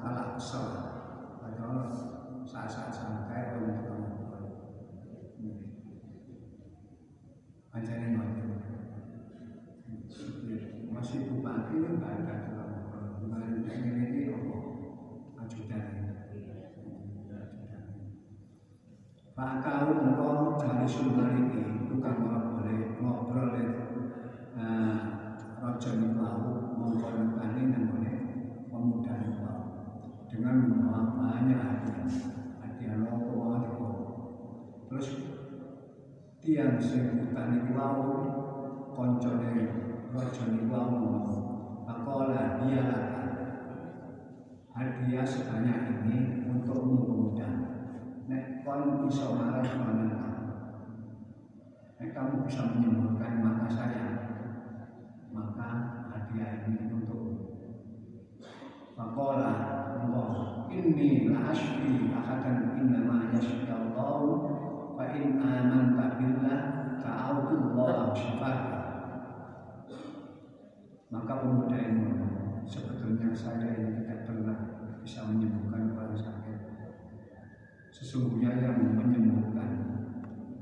[0.02, 0.66] kalah kesel
[1.38, 1.90] Padahal
[2.42, 4.44] saat-saat santai Orang tukang ngobrol
[7.70, 8.50] Ajarin ngobrol
[11.00, 11.32] masih itu
[11.96, 14.56] nggak ada tukang ngobrol kemarin pengen ini apa?
[15.40, 15.84] Ajudan
[19.32, 21.88] Pak tahu engkau dari sumber ini.
[21.88, 24.96] Tukang ngobrol ngobrol eh,
[25.64, 28.14] rojo ini mau mengkon kali namanya
[28.68, 29.64] pemuda ini mau
[30.28, 32.12] dengan membawa banyak hadiah.
[32.60, 33.88] Hadiah loko mau
[34.92, 35.08] terus
[36.44, 38.20] tiang sing hutan iki wau
[40.10, 41.42] wau ngomong
[41.86, 42.86] Pakola dia
[44.74, 47.50] hadiah sebanyak ini untukmu pemuda
[48.26, 50.38] nek kon bisa marah menentang
[51.98, 54.06] nek kamu bisa menyembuhkan mata saya
[55.30, 55.70] maka
[56.10, 57.34] hadiah ini untukmu
[58.98, 59.50] Pakola
[59.94, 64.26] Allah inni la ashfi ahadan innama yashfi Allah
[64.98, 66.58] fa in amanta billah
[66.98, 68.79] ta'awdu Allah syafaka
[71.10, 72.06] maka pemuda ini
[72.70, 74.58] sebetulnya saya ini tidak pernah
[75.02, 76.58] bisa menyembuhkan orang sakit.
[77.90, 79.70] Sesungguhnya yang menyembuhkan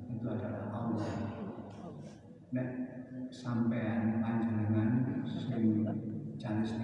[0.08, 1.12] itu adalah Allah.
[2.48, 2.68] Nek
[3.28, 5.84] sampean panjenengan sing
[6.40, 6.80] janis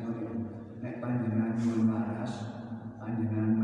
[0.85, 1.57] nek panjenengan
[1.89, 2.32] waras
[3.01, 3.57] panjenengan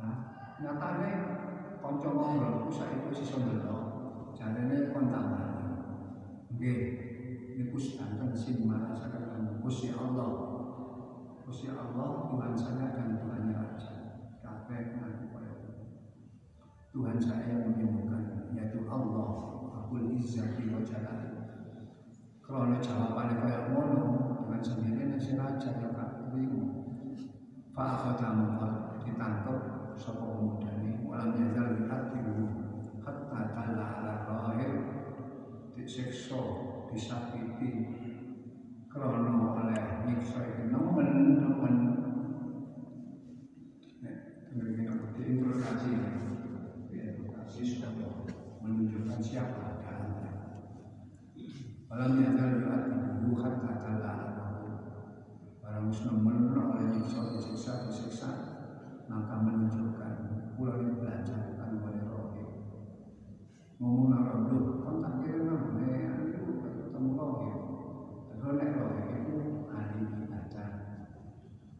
[0.00, 0.16] Nah,
[0.56, 1.10] nyatane
[1.76, 3.84] kanca itu si wis iso ndelok.
[4.32, 5.44] oke ini tambah.
[6.56, 6.80] Nggih,
[7.60, 10.32] niku santen sing marang sakramene Gusti Allah.
[11.44, 13.96] Gusti Allah Tuhan saya dan Tuhan Raja.
[14.40, 15.52] Kabeh ngaku kaya
[16.90, 19.28] Tuhan saya yang menyembuhkan yaitu Allah
[19.76, 21.36] Rabbul Izzati wa Jalali.
[22.40, 24.02] Krono jawabannya kaya mono
[24.42, 26.48] dengan sendiri sing raja yang kak kuwi.
[27.70, 28.10] Fa
[29.06, 29.69] ditangkap
[30.00, 32.48] sapa mudane walam yazal yuhadiru
[33.04, 34.72] hatta tala ala rahil
[35.76, 36.40] disiksa
[36.88, 38.00] disakiti.
[38.88, 41.76] Krana oleh nyiksa iki nemen-nemen.
[44.00, 44.16] Nek
[44.56, 45.92] ngene iki interogasi
[47.60, 47.92] sudah
[48.64, 50.32] menunjukkan siapa anda
[51.92, 54.80] walam yazal yuhadiru hati tala ala rahil
[55.60, 58.49] Barang wis nemen oleh nyiksa disiksa disiksa
[59.10, 60.14] maka menunjukkan
[60.54, 62.46] pulau ini belajar kan oleh rohnya
[63.82, 67.54] ngomong nara lu kan tak kira namanya itu ketemu rohnya
[68.30, 70.64] terus nek rohnya itu ahli baca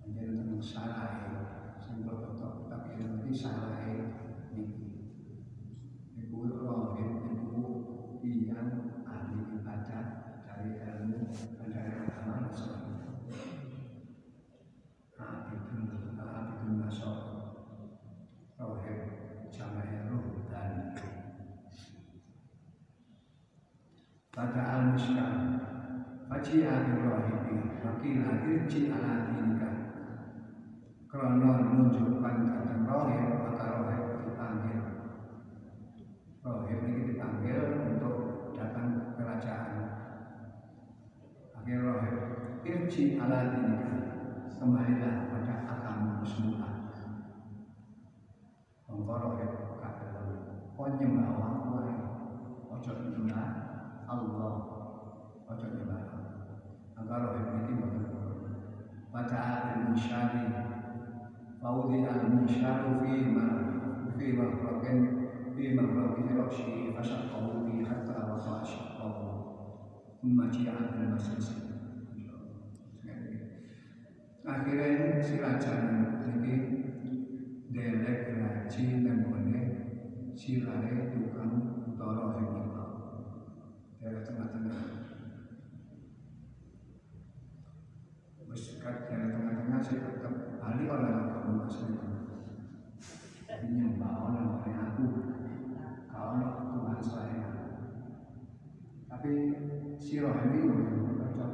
[0.02, 1.10] menjadi tentang salah
[1.78, 4.66] simpel betul tak kira nanti salah ini
[6.18, 7.62] ibu rohnya ibu
[8.26, 9.98] yang ahli baca
[10.42, 13.00] dari ilmu dan dari agama dan sebagainya
[15.20, 17.16] Abidun Abidun Nasor
[18.56, 19.00] Rohib
[19.52, 20.96] Jamaah Ruh dan
[24.32, 25.34] Pada al-Muskam
[26.30, 27.56] Faji Abi Rohibi
[28.40, 29.70] Wakila irji ala dinika
[31.12, 34.80] Krono menunjukkan datang Rohib Maka Rohib dipanggil
[36.40, 38.16] Rohib ini dipanggil untuk
[38.56, 39.72] datang ke kerajaan
[41.52, 42.16] Akhirnya Rohib
[42.64, 43.92] Irji ala dinika
[44.56, 46.92] Kembalilah pada agama semula
[48.88, 49.48] Mengkorok ya
[49.84, 50.20] kata
[50.76, 51.28] Kau nyembah
[51.76, 51.92] wae
[52.72, 53.48] Ojo nyembah
[54.08, 54.52] Allah
[55.44, 56.00] Ojo nyembah
[57.00, 58.20] Agar roh ini betul
[59.10, 59.40] Baca
[59.74, 60.52] al-musyari
[61.58, 63.46] Faudi al-musyari Fima
[64.20, 64.98] Fima Rakin
[65.56, 69.28] Fima Rakin Roshi Fasakawu Fi hatta Wasa Asyakawu
[70.20, 71.70] Thumma ji'an al-masjid
[74.50, 75.74] akhirnya si raja
[76.26, 76.54] ini
[77.70, 79.62] delek raji nemone
[80.34, 82.86] si lare tukang utara hingga
[84.00, 84.80] daerah tengah-tengah
[88.50, 91.94] Bersekat daerah tengah-tengah sih tetap balik oleh kamu asli
[93.70, 95.06] nyembah oleh oleh aku
[96.10, 97.46] kau nak Tuhan saya
[99.06, 99.32] tapi
[100.02, 101.50] si roh ini betul betul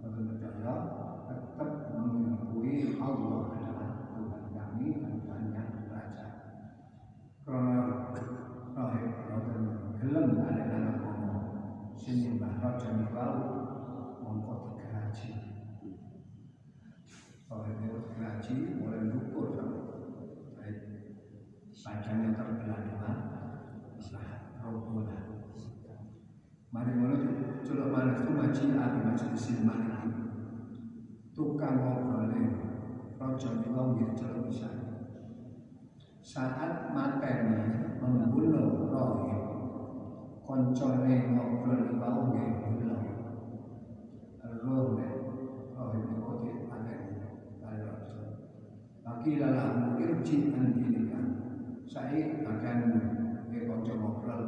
[0.00, 0.74] percaya
[1.28, 6.26] tetap mengakui Allah adalah Tuhan kami dan Tuhan yang raja.
[7.44, 7.78] Karena
[8.74, 9.62] rahib dan
[9.98, 11.38] gelem ada dalam ngomong
[11.94, 13.36] senimbah raja nilau
[14.24, 15.36] mongko dikeraji.
[17.52, 19.52] Oleh itu dikeraji mulai lukur
[20.56, 20.78] baik.
[21.84, 23.10] Badannya terbelah dua
[24.00, 25.20] Islah robolah
[26.72, 27.20] Mari mulai
[27.60, 30.10] celok mana itu maji abi majelis maliki
[31.36, 32.48] tukang ngobrolin
[33.20, 34.72] rojo niwa wirjo bisa.
[36.24, 39.33] Saat mateni membunuh rohim
[40.44, 42.92] koncone ngobrol niwa wirjo
[44.64, 45.08] roh ne
[45.72, 47.16] rohim niwa di mateni
[47.60, 48.20] dari rojo
[49.04, 51.20] lagi lalang irji andinika
[51.88, 52.78] saya akan
[53.48, 54.42] ke konco ngobrol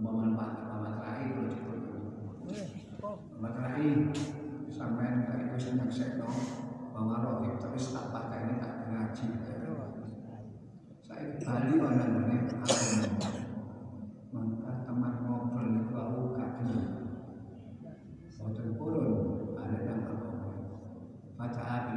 [0.00, 1.52] memanfaatkan matrai kalau
[3.36, 4.08] matrai
[4.72, 6.28] sampai dari itu senang sekno
[6.96, 9.26] bahwa rohim terus tak pakai ini tak ngaji.
[10.98, 12.36] Saya Bali orang ini
[14.28, 16.68] maka teman ngobrol itu aku kaki
[18.36, 20.04] Boten purun ada yang
[21.40, 21.87] apa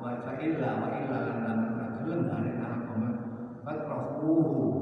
[0.00, 3.00] wa fa'illa wa illa lam nakun ala nakum
[3.64, 4.79] fatrafuhu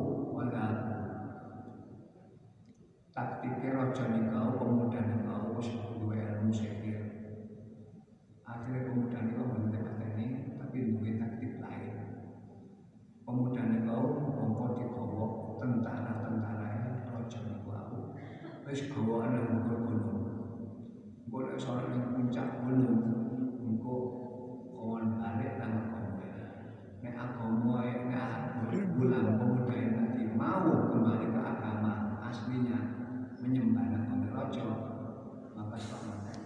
[35.78, 36.40] kecamatan.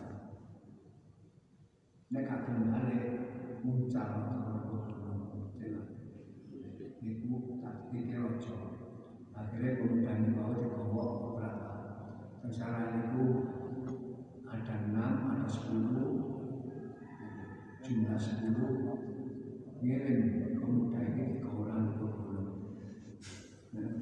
[2.12, 3.04] Nek kagem balik
[3.64, 4.32] mucal
[7.02, 8.22] Niku tadi pikir.
[9.34, 11.70] Akhirnya kemudian dibawa dibawa beberapa.
[12.46, 13.24] Secara itu
[14.46, 16.10] ada enam, ada sepuluh,
[17.82, 18.70] jumlah sepuluh.
[19.82, 22.48] Ngirim kemudian ini ke orang itu belum.
[23.74, 23.98] Nah,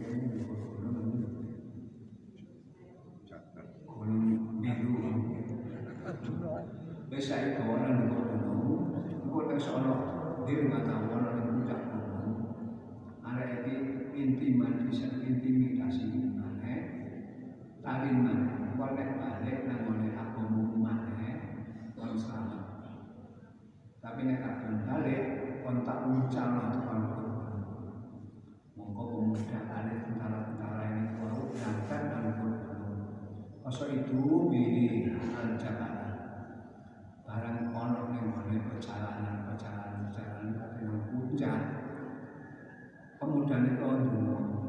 [43.80, 44.60] berdoa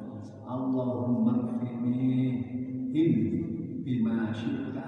[0.47, 2.91] Allahumma fihim
[3.83, 4.87] bima syi'ta.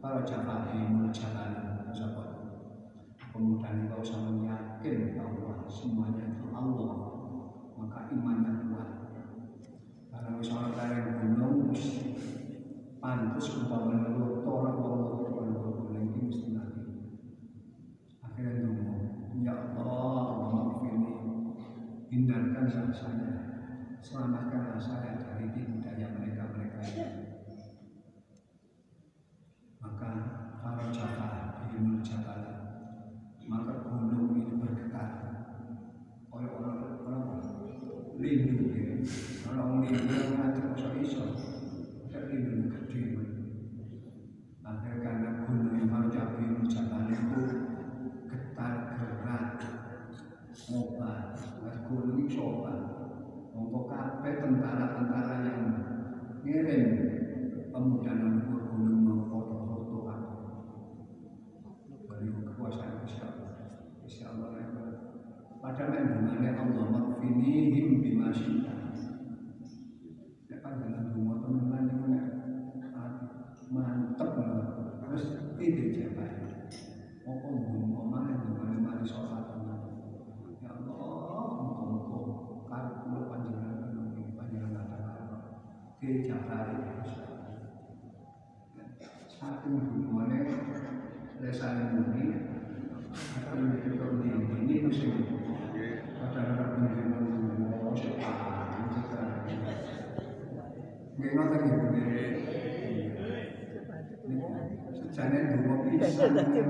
[0.00, 1.52] Para jabahim jalan
[1.92, 2.30] jabat
[3.32, 6.92] kemudian kau sama yakin bahwa semuanya itu Allah.
[7.80, 8.90] Maka imannya kuat.
[10.12, 11.72] Karena misalnya kalian gunung
[13.00, 15.19] pantas umpamanya lu tolak Allah.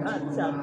[0.03, 0.60] 看一下。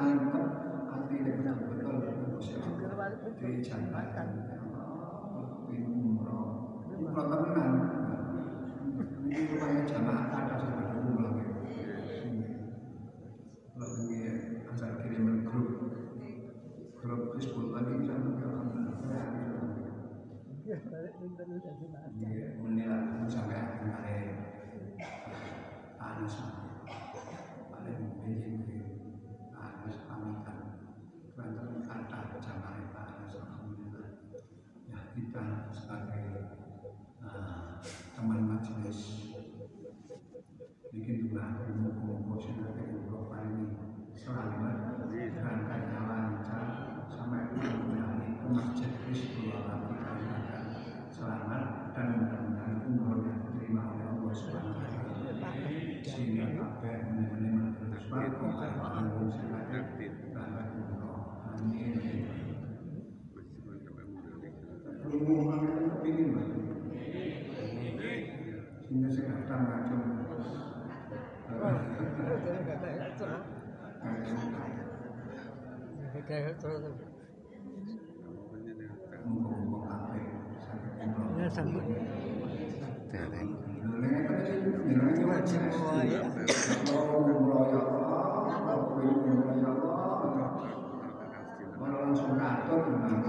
[92.68, 93.24] Umroh gratis.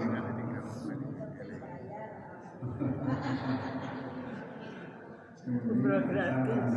[5.48, 6.76] Umroh gratis.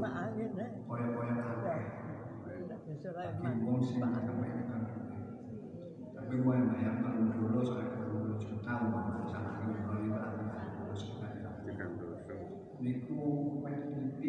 [0.00, 0.56] Pak angin.
[3.00, 3.56] Sulaiman.
[6.16, 10.40] Tapi gue yang bayar kalau dulu saya dulu juta uang sama ini kalau itu aku
[10.80, 11.52] dulu sekitar
[12.80, 13.20] Niku
[13.60, 14.20] PDP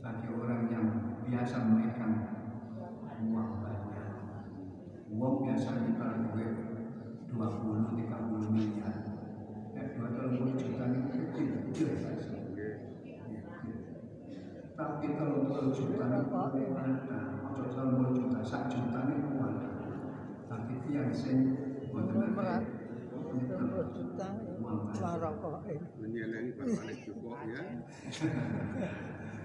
[0.00, 0.86] bagi orang yang
[1.28, 2.16] biasa memegang
[3.20, 4.08] uang banyak.
[5.12, 6.52] Uang biasanya kalau duit
[7.28, 8.96] 20 30 miliar.
[9.76, 12.32] Ya 20 juta ini kecil kecil saja.
[14.72, 17.20] Tapi kalau 20 juta ini ada,
[17.52, 19.68] ojo 30 juta, 1 juta ini ada.
[20.48, 21.38] Tapi tiang sing.
[21.92, 22.32] 20
[23.92, 24.28] juta.
[25.00, 25.86] Lah rokok ini.
[26.00, 27.62] Menyelengi balik cukup ya.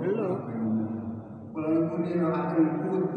[0.00, 0.38] Belum.
[2.32, 3.12] Akan kalau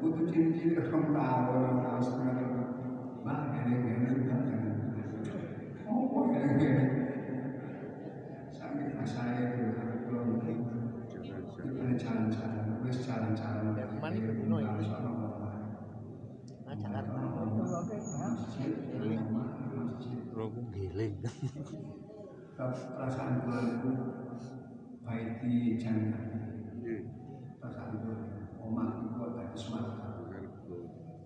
[0.00, 2.00] putu cincin orang tahu
[3.68, 4.24] ini ini
[5.84, 6.68] Oh, ini ini.
[8.48, 9.76] Sampai pas saya itu
[10.08, 10.52] belum itu
[12.00, 13.76] jalan-jalan, wes jalan-jalan.
[14.00, 14.32] Mana itu
[14.64, 14.98] ya?
[16.64, 18.72] Nah, masjid.
[20.34, 21.20] Roku giling.
[22.54, 23.90] Perasaan gue itu
[25.02, 26.22] baik di jannah.
[27.58, 28.14] Perasaan gue,
[28.62, 30.22] omah itu tadi suara.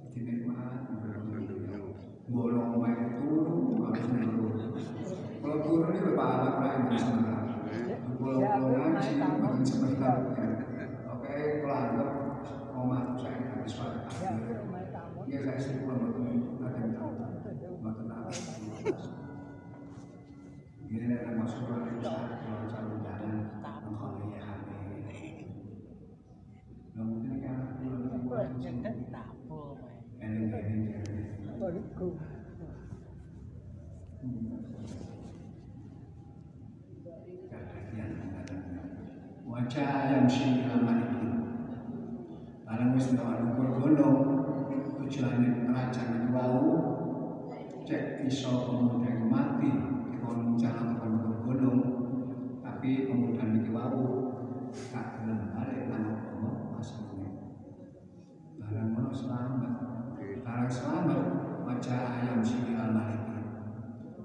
[0.09, 0.89] Dinikmat,
[2.33, 4.57] bolong omah itu turun, harus turun.
[5.39, 7.37] Kalau turun ini lebih alat lain di sana.
[8.17, 10.11] Pulau-pulau ngaji, makin sebenarnya.
[11.13, 12.11] Oke, kalau anggap
[12.73, 14.01] omah itu saya suara.
[14.17, 14.33] Ya,
[14.65, 15.29] rumah tamu.
[15.29, 16.18] Ya saya sih pulang
[21.19, 21.75] Ada masuk ke
[26.99, 28.97] mungkin kan.
[31.59, 32.09] Bariku.
[39.49, 41.19] Wajah yang sih itu.
[42.63, 43.39] Barang wis ndak
[45.09, 45.51] tujuane
[46.31, 46.69] wau
[47.89, 49.88] cek iso pemuda iku mati
[50.59, 51.15] jalan ukur
[51.47, 51.81] gunung,
[52.59, 54.35] tapi pemuda iki wau
[54.91, 57.31] gak gelem balik nang kono asline.
[58.59, 59.75] Barang ngono selamat,
[60.19, 61.23] barang selamat
[61.63, 63.39] wajah ayam sih itu.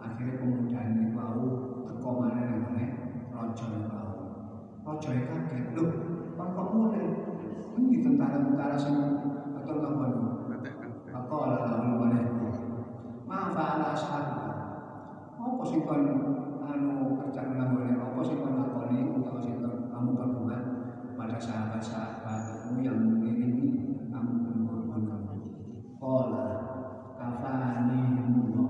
[0.01, 1.45] Akhirnya pemuda ini wau
[1.85, 2.85] teko nang ngene
[3.29, 4.17] raja wau.
[4.83, 5.85] Raja kaget, lho,
[6.33, 7.05] kon kok mulai?
[7.77, 9.05] Ini tentara-tentara semua
[9.53, 10.11] nggak benar?
[11.13, 12.25] Apa lalu balik?
[13.29, 14.42] Maaf ala sahabat.
[15.63, 16.03] Apa sih kon
[16.59, 20.63] anu kerja nggak Apa sih kon lakoni utawa kon kamu berbuat
[21.15, 25.35] pada sahabat-sahabatmu yang mengiringi kamu berkorban kamu?
[26.03, 26.47] Kola
[27.15, 28.67] kafani Allah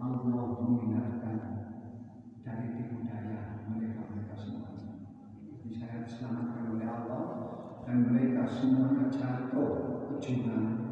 [0.00, 1.36] Allah mengingatkan
[2.40, 4.72] dari tipu daya mereka mereka semua.
[5.76, 7.24] Saya diselamatkan oleh Allah
[7.84, 9.72] dan mereka semuanya jatuh
[10.08, 10.16] ke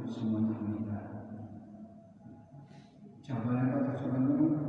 [0.04, 1.04] semuanya meninggal.
[3.24, 4.61] Jawaban kata Tuhan